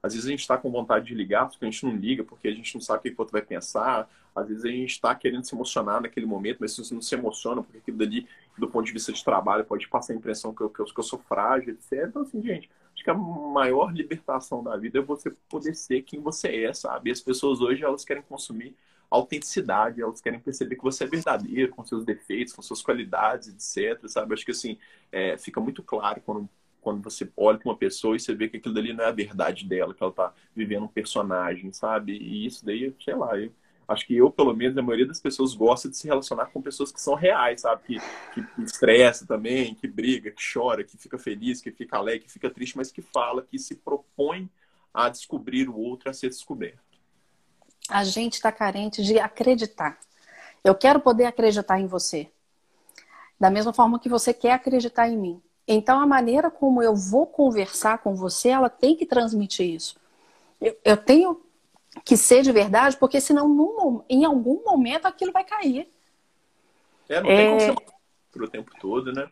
[0.03, 2.49] Às vezes a gente está com vontade de ligar, porque a gente não liga, porque
[2.49, 4.11] a gente não sabe o que o outro vai pensar.
[4.37, 7.63] Às vezes a gente está querendo se emocionar naquele momento, mas você não se emociona,
[7.63, 8.29] porque aquilo dali,
[8.59, 10.99] do ponto de vista de trabalho, pode passar a impressão que eu, que eu, que
[11.01, 12.07] eu sou frágil, etc.
[12.09, 16.21] Então, assim, gente, acho que a maior libertação da vida é você poder ser quem
[16.21, 17.11] você é, sabe?
[17.11, 18.75] E as pessoas hoje, elas querem consumir
[19.11, 24.07] autenticidade, elas querem perceber que você é verdadeiro, com seus defeitos, com suas qualidades, etc,
[24.09, 24.35] sabe?
[24.35, 24.79] Acho que, assim,
[25.11, 26.49] é, fica muito claro quando
[26.87, 29.11] quando você olha para uma pessoa e você vê que aquilo dali não é a
[29.11, 32.13] verdade dela, que ela está vivendo um personagem, sabe?
[32.13, 33.53] E isso daí, sei lá, eu,
[33.89, 36.91] Acho que eu, pelo menos, a maioria das pessoas gosta de se relacionar com pessoas
[36.91, 37.83] que são reais, sabe?
[37.85, 38.01] Que,
[38.35, 42.51] que estressa também, que briga, que chora, que fica feliz, que fica alegre, que fica
[42.51, 44.51] triste, mas que fala, que se propõe
[44.93, 46.81] a descobrir o outro, a ser descoberto.
[47.89, 49.99] A gente está carente de acreditar.
[50.65, 52.29] Eu quero poder acreditar em você.
[53.39, 55.43] Da mesma forma que você quer acreditar em mim.
[55.69, 59.97] Então, a maneira como eu vou conversar com você, ela tem que transmitir isso.
[60.61, 61.41] Eu, eu tenho
[62.05, 65.91] que ser de verdade, porque senão, num, em algum momento, aquilo vai cair.
[67.09, 67.37] É, não é...
[67.37, 69.29] tem como ser o tempo todo, né?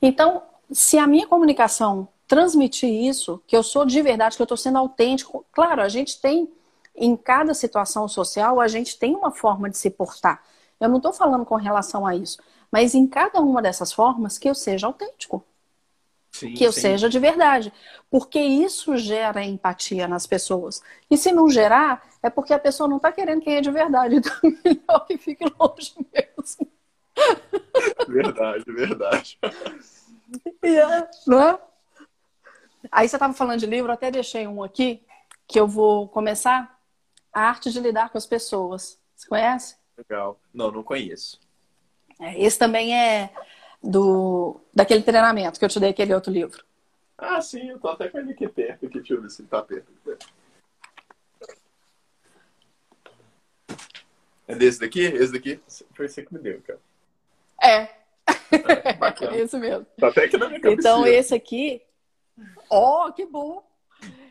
[0.00, 4.56] Então, se a minha comunicação transmitir isso, que eu sou de verdade, que eu estou
[4.56, 6.50] sendo autêntico, claro, a gente tem,
[6.94, 10.42] em cada situação social, a gente tem uma forma de se portar.
[10.80, 12.38] Eu não estou falando com relação a isso.
[12.70, 15.44] Mas em cada uma dessas formas, que eu seja autêntico.
[16.34, 16.80] Sim, que eu sim.
[16.80, 17.72] seja de verdade.
[18.10, 20.82] Porque isso gera empatia nas pessoas.
[21.08, 24.16] E se não gerar, é porque a pessoa não está querendo quem é de verdade.
[24.18, 26.68] Então é melhor que fique longe mesmo.
[28.08, 29.38] Verdade, verdade.
[30.64, 31.58] Yeah, não é?
[32.90, 35.04] Aí você estava falando de livro, até deixei um aqui,
[35.46, 36.74] que eu vou começar.
[37.32, 38.98] A arte de lidar com as pessoas.
[39.14, 39.76] Você conhece?
[39.96, 40.40] Legal.
[40.52, 41.40] Não, não conheço.
[42.18, 43.32] É, esse também é
[43.84, 46.64] do daquele treinamento que eu te dei aquele outro livro.
[47.16, 49.48] Ah, sim, eu tô até com ele aqui perto, aqui, deixa eu ver se ele
[49.48, 49.92] tá perto.
[54.46, 55.00] É desse daqui?
[55.00, 55.60] Esse daqui?
[55.94, 56.80] Foi você que me deu, cara.
[57.62, 57.88] É.
[59.32, 59.86] é isso mesmo.
[59.98, 60.80] Tá até aqui na minha cabeça.
[60.80, 61.82] Então, esse aqui.
[62.68, 63.64] Ó, oh, que bom!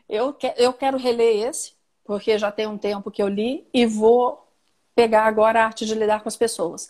[0.09, 1.73] Eu, que, eu quero reler esse,
[2.03, 4.47] porque já tem um tempo que eu li, e vou
[4.93, 6.89] pegar agora a arte de lidar com as pessoas.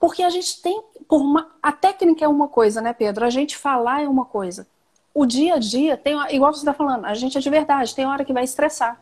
[0.00, 3.22] Porque a gente tem, uma, a técnica é uma coisa, né, Pedro?
[3.22, 4.66] A gente falar é uma coisa.
[5.12, 7.94] O dia a dia tem, igual você está falando, a gente é de verdade.
[7.94, 8.98] Tem hora que vai estressar,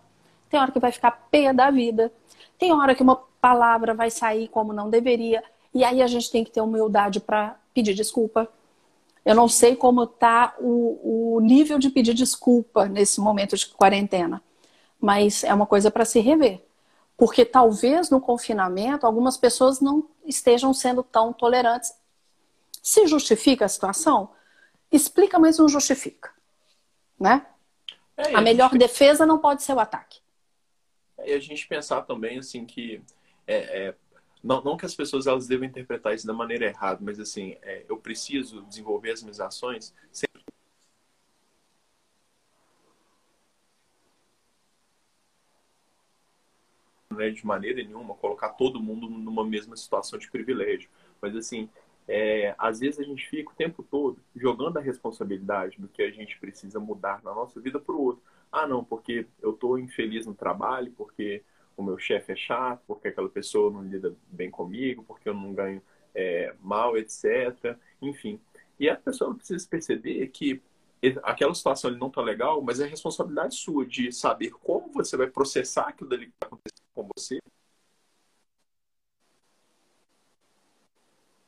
[0.51, 2.13] tem hora que vai ficar pé da vida,
[2.59, 5.45] tem hora que uma palavra vai sair como não deveria.
[5.73, 8.49] E aí a gente tem que ter humildade para pedir desculpa.
[9.25, 14.43] Eu não sei como está o, o nível de pedir desculpa nesse momento de quarentena,
[15.01, 16.65] mas é uma coisa para se rever.
[17.17, 21.93] Porque talvez no confinamento algumas pessoas não estejam sendo tão tolerantes.
[22.83, 24.31] Se justifica a situação?
[24.93, 26.31] Explica, mas não justifica.
[27.18, 27.45] Né?
[28.16, 28.81] É, a melhor gente...
[28.81, 30.20] defesa não pode ser o ataque.
[31.16, 33.03] É, e a gente pensar também assim que
[33.47, 33.95] é, é,
[34.43, 37.85] não, não que as pessoas elas devam interpretar isso da maneira errada, mas assim é,
[37.89, 40.38] eu preciso desenvolver as minhas ações sempre
[47.19, 50.89] né, de maneira nenhuma colocar todo mundo numa mesma situação de privilégio.
[51.21, 51.69] Mas, assim,
[52.07, 56.11] é, às vezes a gente fica o tempo todo jogando a responsabilidade do que a
[56.11, 58.23] gente precisa mudar na nossa vida para o outro.
[58.51, 61.43] Ah, não, porque eu estou infeliz no trabalho, porque
[61.77, 65.53] o meu chefe é chato, porque aquela pessoa não lida bem comigo, porque eu não
[65.53, 65.83] ganho
[66.14, 67.77] é, mal, etc.
[68.01, 68.41] Enfim.
[68.81, 70.62] E a pessoa precisa perceber que
[71.23, 75.89] aquela situação não está legal, mas é responsabilidade sua de saber como você vai processar
[75.89, 77.39] aquilo dali que está acontecendo com você.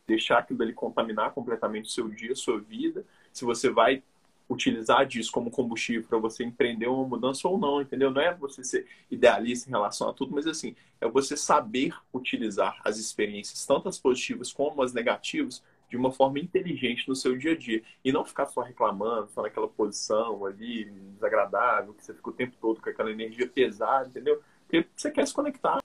[0.06, 3.04] Deixar aquilo dali contaminar completamente o seu dia, a sua vida.
[3.32, 4.02] Se você vai
[4.48, 8.10] utilizar disso como combustível para você empreender uma mudança ou não, entendeu?
[8.10, 12.80] Não é você ser idealista em relação a tudo, mas assim, é você saber utilizar
[12.84, 17.52] as experiências, tanto as positivas como as negativas, de uma forma inteligente no seu dia
[17.52, 17.82] a dia.
[18.04, 20.84] E não ficar só reclamando, só naquela posição ali
[21.14, 24.40] desagradável, que você fica o tempo todo com aquela energia pesada, entendeu?
[24.66, 25.80] Porque você quer se conectar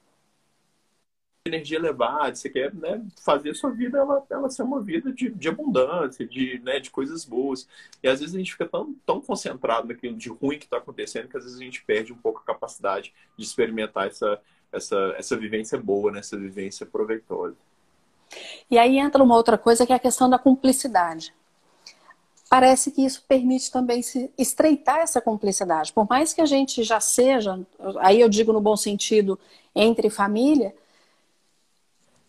[1.48, 5.30] energia elevada, você quer né, fazer a sua vida ela, ela ser uma vida de,
[5.30, 7.68] de abundância, de, né, de coisas boas.
[8.02, 11.28] E às vezes a gente fica tão, tão concentrado naquilo de ruim que está acontecendo
[11.28, 14.42] que às vezes a gente perde um pouco a capacidade de experimentar essa,
[14.72, 17.56] essa, essa vivência boa, né, essa vivência proveitosa.
[18.70, 21.34] E aí entra uma outra coisa que é a questão da cumplicidade.
[22.50, 25.92] Parece que isso permite também se estreitar essa cumplicidade.
[25.92, 27.60] Por mais que a gente já seja,
[28.00, 29.40] aí eu digo no bom sentido,
[29.76, 30.74] entre família,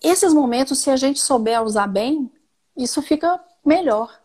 [0.02, 2.30] esses momentos, se a gente souber usar bem,
[2.76, 4.20] isso fica melhor.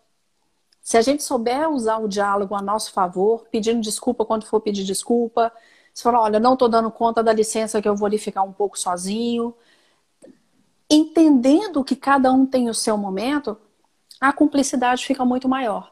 [0.82, 4.84] Se a gente souber usar o diálogo a nosso favor, pedindo desculpa quando for pedir
[4.84, 5.52] desculpa,
[5.94, 8.52] se falar, olha, não estou dando conta da licença que eu vou ali ficar um
[8.52, 9.54] pouco sozinho,
[10.92, 13.58] entendendo que cada um tem o seu momento,
[14.20, 15.90] a cumplicidade fica muito maior.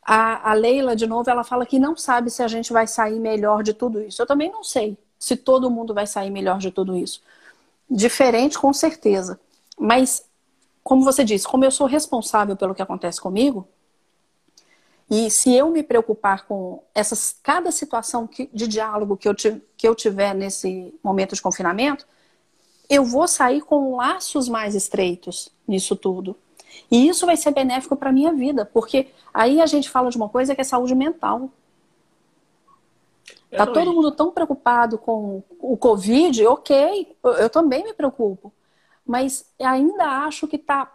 [0.00, 3.18] A, a, Leila, de novo, ela fala que não sabe se a gente vai sair
[3.18, 4.22] melhor de tudo isso.
[4.22, 7.20] Eu também não sei se todo mundo vai sair melhor de tudo isso.
[7.90, 9.40] Diferente, com certeza.
[9.76, 10.24] Mas,
[10.84, 13.66] como você disse, como eu sou responsável pelo que acontece comigo,
[15.10, 19.34] e se eu me preocupar com essas, cada situação que, de diálogo que eu,
[19.76, 22.06] que eu tiver nesse momento de confinamento,
[22.88, 26.36] eu vou sair com laços mais estreitos nisso tudo.
[26.90, 30.28] E isso vai ser benéfico para minha vida, porque aí a gente fala de uma
[30.28, 31.50] coisa que é saúde mental.
[33.50, 38.52] Tá todo mundo tão preocupado com o Covid, ok, eu também me preocupo.
[39.04, 40.92] Mas ainda acho que tá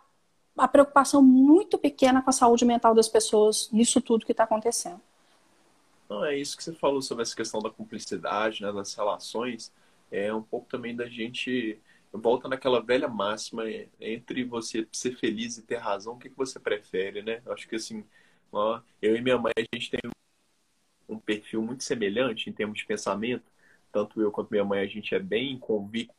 [0.57, 5.01] a preocupação muito pequena com a saúde mental das pessoas nisso tudo que está acontecendo.
[6.09, 9.71] Não, é isso que você falou sobre essa questão da cumplicidade, né, das relações.
[10.11, 11.79] É um pouco também da gente
[12.13, 16.37] volta naquela velha máxima é, entre você ser feliz e ter razão, o que, que
[16.37, 17.41] você prefere, né?
[17.47, 18.05] Acho que assim,
[18.51, 20.01] ó, eu e minha mãe, a gente tem
[21.07, 23.51] um perfil muito semelhante em termos de pensamento.
[23.91, 26.13] Tanto eu quanto minha mãe, a gente é bem convicto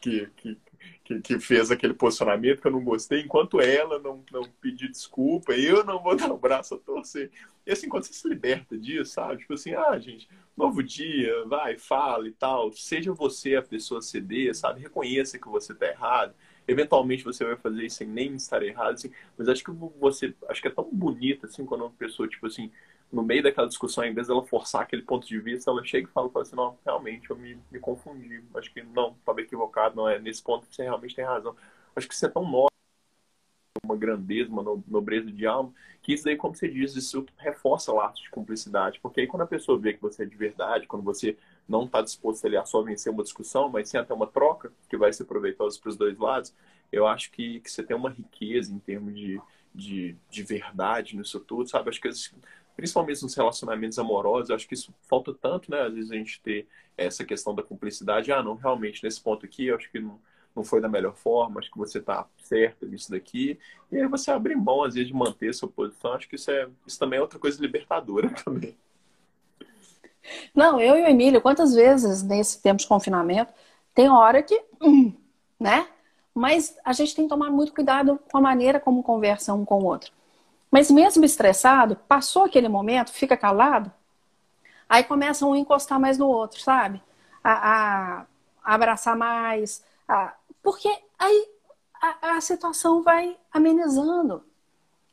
[0.00, 0.58] que, que,
[1.04, 5.52] que, que, fez aquele posicionamento que eu não gostei, enquanto ela não, não pedir desculpa,
[5.52, 7.30] eu não vou dar o braço a torcer.
[7.66, 9.38] E assim, quando você se liberta disso, sabe?
[9.38, 12.72] Tipo assim, ah, gente, novo dia, vai, fala e tal.
[12.72, 14.80] Seja você a pessoa ceder, sabe?
[14.80, 16.34] Reconheça que você tá errado.
[16.66, 19.10] Eventualmente você vai fazer isso sem nem estar errado, assim.
[19.36, 22.70] Mas acho que você, acho que é tão bonito, assim, quando uma pessoa, tipo assim,
[23.12, 26.12] no meio daquela discussão, em vez dela forçar aquele ponto de vista, ela chega e
[26.12, 28.42] fala, fala assim, não, realmente, eu me, me confundi.
[28.54, 31.56] Acho que não, estava equivocado, não é nesse ponto que você realmente tem razão.
[31.96, 32.70] Acho que isso é tão nobre,
[33.84, 38.20] uma grandeza, uma nobreza de alma, que isso daí, como você diz, isso reforça laços
[38.22, 39.00] de cumplicidade.
[39.00, 41.36] Porque aí quando a pessoa vê que você é de verdade, quando você
[41.68, 44.96] não está disposto ali a só vencer uma discussão, mas sim até uma troca, que
[44.96, 46.54] vai ser proveitosa para os dois lados,
[46.92, 49.40] eu acho que, que você tem uma riqueza em termos de,
[49.74, 51.88] de, de verdade nisso tudo, sabe?
[51.90, 52.08] Acho que
[52.80, 55.82] principalmente nos relacionamentos amorosos, acho que isso falta tanto, né?
[55.82, 56.66] Às vezes a gente ter
[56.96, 58.32] essa questão da cumplicidade.
[58.32, 60.18] Ah, não, realmente, nesse ponto aqui, acho que não,
[60.56, 63.58] não foi da melhor forma, acho que você está certo nisso daqui.
[63.92, 66.14] E aí você abre mão, às vezes, de manter sua posição.
[66.14, 68.74] Acho que isso, é, isso também é outra coisa libertadora também.
[70.54, 73.52] Não, eu e o Emílio, quantas vezes nesse tempo de confinamento,
[73.94, 75.12] tem hora que, hum,
[75.58, 75.86] né?
[76.34, 79.80] Mas a gente tem que tomar muito cuidado com a maneira como conversa um com
[79.80, 80.12] o outro.
[80.70, 83.92] Mas mesmo estressado, passou aquele momento, fica calado,
[84.88, 87.02] aí começa um a encostar mais no outro, sabe?
[87.42, 88.26] A, a,
[88.64, 89.84] a abraçar mais.
[90.06, 91.48] A, porque aí
[92.00, 94.44] a, a, situação vai amenizando.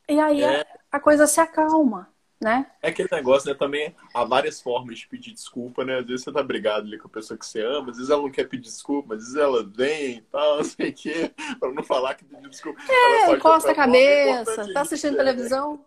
[0.08, 0.64] E aí é.
[0.90, 2.08] a, coisa se acalma
[2.40, 2.66] né?
[2.80, 3.56] É aquele negócio, né?
[3.56, 5.98] Também há várias formas de pedir desculpa, né?
[5.98, 8.22] Às vezes você tá brigado ali com a pessoa que você ama, às vezes ela
[8.22, 11.72] não quer pedir desculpa, às vezes ela vem e tal, não sei o quê, pra
[11.72, 12.80] não falar que pediu desculpa.
[12.88, 15.84] É, encosta a é cabeça, é tá assistindo é, televisão.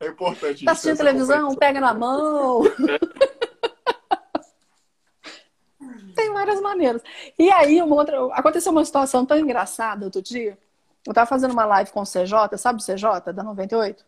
[0.00, 2.62] É importante Tá assistindo televisão, pega na mão.
[6.14, 7.02] Tem várias maneiras.
[7.38, 8.18] E aí, uma outra.
[8.32, 10.58] Aconteceu uma situação tão engraçada outro dia.
[11.06, 14.04] Eu tava fazendo uma live com o CJ, sabe o CJ, da 98?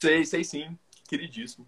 [0.00, 0.78] Sei, sei sim.
[1.08, 1.66] Queridíssimo.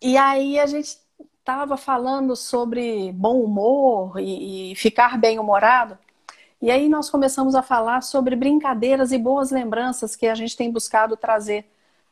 [0.00, 0.98] E aí a gente
[1.38, 5.98] estava falando sobre bom humor e, e ficar bem-humorado.
[6.60, 10.70] E aí nós começamos a falar sobre brincadeiras e boas lembranças que a gente tem
[10.70, 11.64] buscado trazer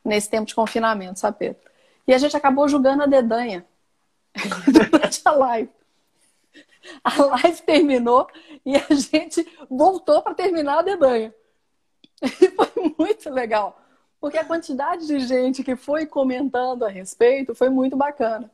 [0.03, 1.61] nesse tempo de confinamento, sabe, Pedro?
[2.07, 3.65] E a gente acabou julgando a dedanha
[4.71, 5.69] durante a live.
[7.03, 8.27] A live terminou
[8.63, 11.33] e a gente voltou para terminar a dedanha.
[12.23, 13.84] E foi muito legal.
[14.25, 18.49] Porque a quantidade de gente que foi comentando a respeito foi muito bacana.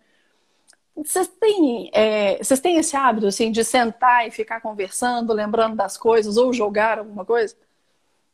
[0.93, 5.95] Vocês têm, é, vocês têm esse hábito assim, de sentar e ficar conversando, lembrando das
[5.95, 7.55] coisas, ou jogar alguma coisa?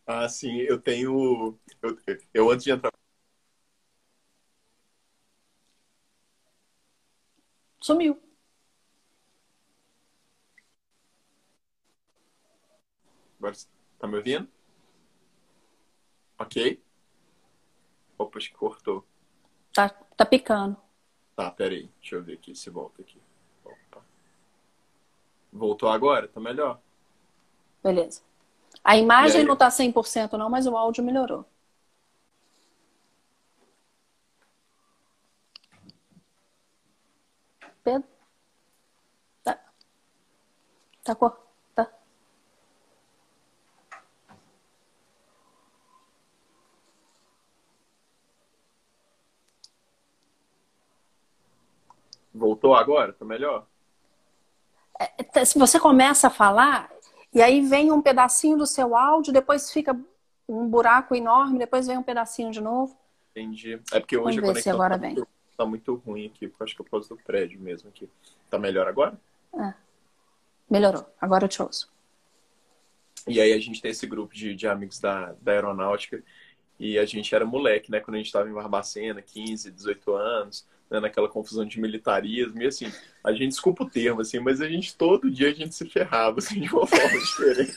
[0.07, 1.55] Ah, sim, eu tenho.
[1.79, 1.99] Eu,
[2.33, 2.91] eu antes de entrar.
[7.79, 8.19] Sumiu.
[13.37, 13.55] Agora,
[13.99, 14.47] tá me ouvindo?
[16.39, 16.86] Ok.
[18.17, 19.05] Opa, acho que cortou.
[19.73, 20.75] Tá, tá picando.
[21.35, 21.89] Tá, peraí.
[21.99, 23.21] Deixa eu ver aqui se volta aqui.
[23.63, 24.03] Opa.
[25.53, 26.27] Voltou agora?
[26.27, 26.81] Tá melhor?
[27.83, 28.21] Beleza.
[28.83, 31.45] A imagem não tá 100% não, mas o áudio melhorou.
[37.83, 38.07] Pedro?
[39.43, 39.59] Tá.
[41.03, 41.46] Tá cortando.
[52.37, 53.13] Voltou agora?
[53.13, 53.65] Tá melhor?
[54.99, 56.89] É, tá, se você começa a falar,
[57.33, 59.99] e aí vem um pedacinho do seu áudio, depois fica
[60.47, 62.97] um buraco enorme, depois vem um pedacinho de novo.
[63.31, 63.79] Entendi.
[63.91, 65.13] É porque hoje Vamos a conexão agora tá, vem.
[65.15, 65.27] Muito,
[65.57, 68.09] tá muito ruim aqui, porque acho que é por causa do prédio mesmo aqui.
[68.49, 69.19] Tá melhor agora?
[69.53, 69.73] É.
[70.69, 71.05] Melhorou.
[71.19, 71.91] Agora eu te ouço.
[73.27, 76.23] E aí a gente tem esse grupo de, de amigos da, da aeronáutica
[76.79, 77.99] e a gente era moleque, né?
[77.99, 80.99] Quando a gente estava em Barbacena, 15, 18 anos, né?
[80.99, 82.61] naquela confusão de militarismo.
[82.61, 82.91] E assim,
[83.23, 86.39] a gente desculpa o termo, assim, mas a gente todo dia a gente se ferrava,
[86.39, 87.75] assim, de uma forma diferente.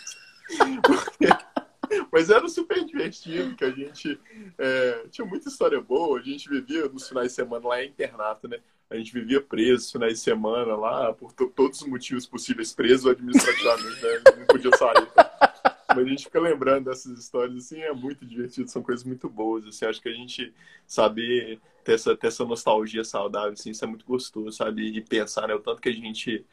[2.12, 4.20] Mas era super divertido, que a gente
[4.58, 8.48] é, tinha muita história boa, a gente vivia nos finais de semana lá em internato,
[8.48, 8.58] né?
[8.88, 14.02] A gente vivia preso finais de semana lá, por todos os motivos possíveis, preso administrativamente,
[14.02, 14.22] né?
[14.38, 15.49] Não podia sair.
[15.94, 19.66] Mas a gente fica lembrando dessas histórias, assim, é muito divertido, são coisas muito boas,
[19.66, 20.52] assim, acho que a gente
[20.86, 24.96] saber ter essa, ter essa nostalgia saudável, assim, isso é muito gostoso, sabe?
[24.96, 26.44] E pensar, né, o tanto que a gente,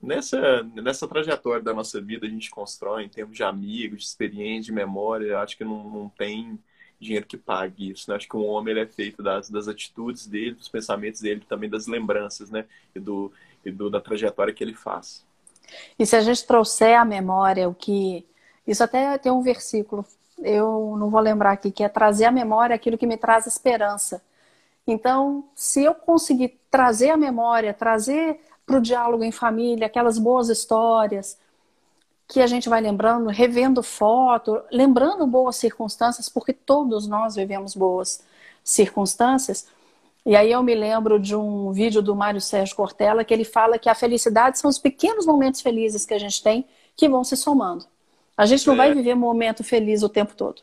[0.00, 4.64] nessa, nessa trajetória da nossa vida, a gente constrói em termos de amigos, de experiência,
[4.64, 6.58] de memória, acho que não, não tem
[7.02, 8.08] dinheiro que pague isso.
[8.08, 8.16] Né?
[8.16, 11.86] Acho que um homem é feito das, das atitudes dele, dos pensamentos dele, também das
[11.86, 12.64] lembranças, né?
[12.94, 13.32] E, do,
[13.64, 15.26] e do, da trajetória que ele faz.
[15.98, 18.24] E se a gente trouxer à memória o que.
[18.66, 20.04] Isso até tem um versículo,
[20.38, 24.22] eu não vou lembrar aqui, que é trazer à memória aquilo que me traz esperança.
[24.86, 30.48] Então, se eu conseguir trazer à memória, trazer para o diálogo em família aquelas boas
[30.48, 31.38] histórias,
[32.28, 38.22] que a gente vai lembrando, revendo foto, lembrando boas circunstâncias, porque todos nós vivemos boas
[38.64, 39.66] circunstâncias.
[40.24, 43.78] E aí eu me lembro de um vídeo do Mário Sérgio Cortella que ele fala
[43.78, 46.64] que a felicidade são os pequenos momentos felizes que a gente tem
[46.96, 47.84] que vão se somando.
[48.36, 48.78] A gente não é.
[48.78, 50.62] vai viver um momento feliz o tempo todo.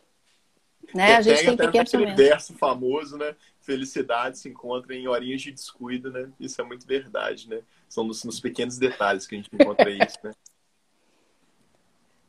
[0.94, 1.16] Né?
[1.16, 2.26] A gente tem, tem pequenos aquele momentos.
[2.26, 3.36] verso famoso, né?
[3.62, 6.30] Felicidade se encontra em horinhas de descuido, né?
[6.40, 7.62] Isso é muito verdade, né?
[7.88, 10.32] São nos, nos pequenos detalhes que a gente encontra isso, né?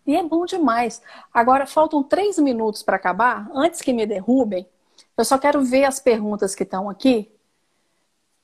[0.07, 1.01] E é bom demais.
[1.33, 3.49] Agora, faltam três minutos para acabar.
[3.55, 4.69] Antes que me derrubem,
[5.17, 7.31] eu só quero ver as perguntas que estão aqui.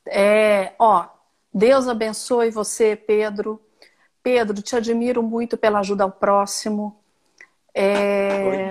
[0.06, 1.08] É, ó,
[1.52, 3.60] Deus abençoe você, Pedro.
[4.26, 7.00] Pedro, te admiro muito pela ajuda ao próximo.
[7.72, 8.70] É...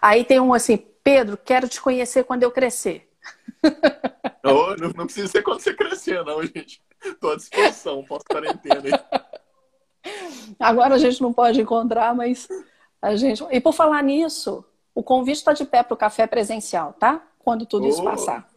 [0.00, 3.10] Aí tem um assim, Pedro, quero te conhecer quando eu crescer.
[4.44, 6.80] Não, não, precisa ser quando você crescer, não, gente.
[7.04, 9.04] Estou à disposição, posso quarentena.
[10.58, 12.48] Agora a gente não pode encontrar, mas
[13.02, 13.44] a gente.
[13.50, 14.64] E por falar nisso,
[14.94, 17.20] o convite está de pé para o café presencial, tá?
[17.40, 17.88] Quando tudo oh.
[17.88, 18.48] isso passar.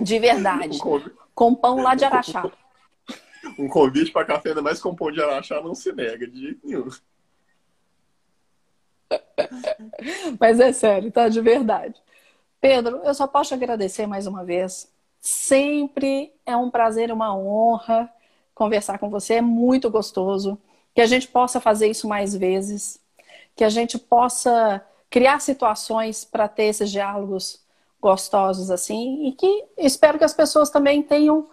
[0.00, 0.78] De verdade.
[1.34, 2.50] Com pão lá de Araxá.
[3.58, 6.66] Um convite para café, ainda mais com pão de Araxá, não se nega de jeito
[6.66, 6.88] nenhum.
[10.38, 11.28] Mas é sério, tá?
[11.28, 11.94] De verdade.
[12.60, 14.92] Pedro, eu só posso agradecer mais uma vez.
[15.20, 18.12] Sempre é um prazer, uma honra
[18.54, 19.34] conversar com você.
[19.34, 20.58] É muito gostoso
[20.94, 23.00] que a gente possa fazer isso mais vezes,
[23.54, 27.60] que a gente possa criar situações para ter esses diálogos
[28.00, 31.48] gostosos assim e que espero que as pessoas também tenham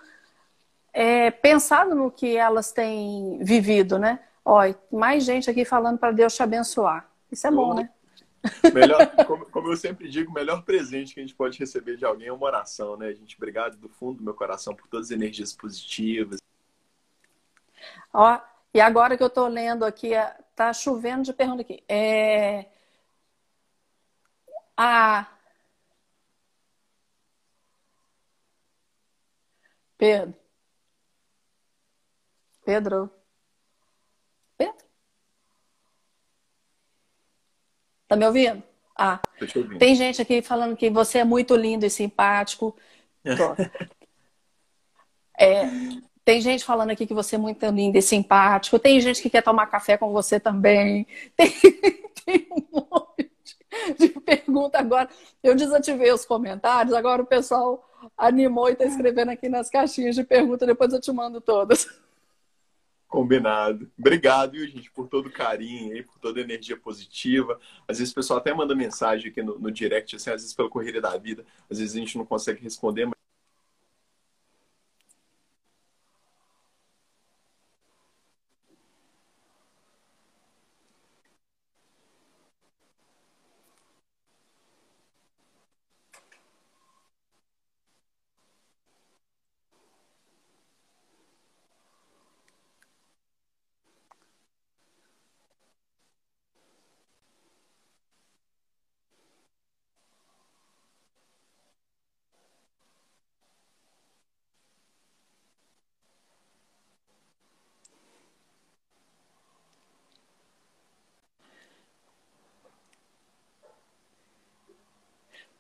[0.96, 4.18] é, pensado no que elas têm vivido, né?
[4.46, 7.12] Olha, mais gente aqui falando para Deus te abençoar.
[7.30, 7.90] Isso é bom, né?
[8.74, 12.06] Melhor, como, como, eu sempre digo, o melhor presente que a gente pode receber de
[12.06, 13.08] alguém é uma oração, né?
[13.08, 16.40] A gente, obrigado do fundo do meu coração por todas as energias positivas.
[18.14, 18.40] Ó,
[18.74, 21.84] e agora que eu estou lendo aqui, é, tá chovendo de pergunta aqui.
[21.90, 22.68] É...
[24.78, 25.28] A
[29.98, 30.45] Pedro.
[32.66, 33.12] Pedro.
[34.58, 34.86] Pedro?
[38.08, 38.64] Tá me ouvindo?
[38.98, 39.78] Ah, ouvindo.
[39.78, 42.76] tem gente aqui falando que você é muito lindo e simpático.
[45.38, 45.70] é,
[46.24, 48.80] tem gente falando aqui que você é muito lindo e simpático.
[48.80, 51.06] Tem gente que quer tomar café com você também.
[52.26, 53.30] Tem, tem um monte
[54.00, 55.08] de pergunta agora.
[55.44, 57.88] Eu desativei os comentários, agora o pessoal
[58.18, 60.66] animou e está escrevendo aqui nas caixinhas de pergunta.
[60.66, 61.86] Depois eu te mando todas.
[63.08, 63.90] Combinado.
[63.98, 67.60] Obrigado, viu, gente, por todo o carinho aí, por toda a energia positiva.
[67.88, 70.70] Às vezes o pessoal até manda mensagem aqui no, no direct, assim, às vezes pela
[70.70, 73.15] correria da vida, às vezes a gente não consegue responder, mas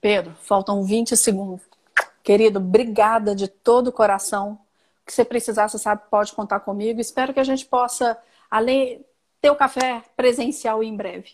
[0.05, 1.65] Pedro, faltam 20 segundos.
[2.23, 4.59] Querido, obrigada de todo o coração
[5.03, 7.01] que você precisar, você sabe, pode contar comigo.
[7.01, 8.15] Espero que a gente possa,
[8.47, 9.03] além,
[9.41, 11.31] ter o café presencial em breve.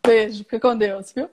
[0.00, 1.28] Beijo, fique com Deus, viu?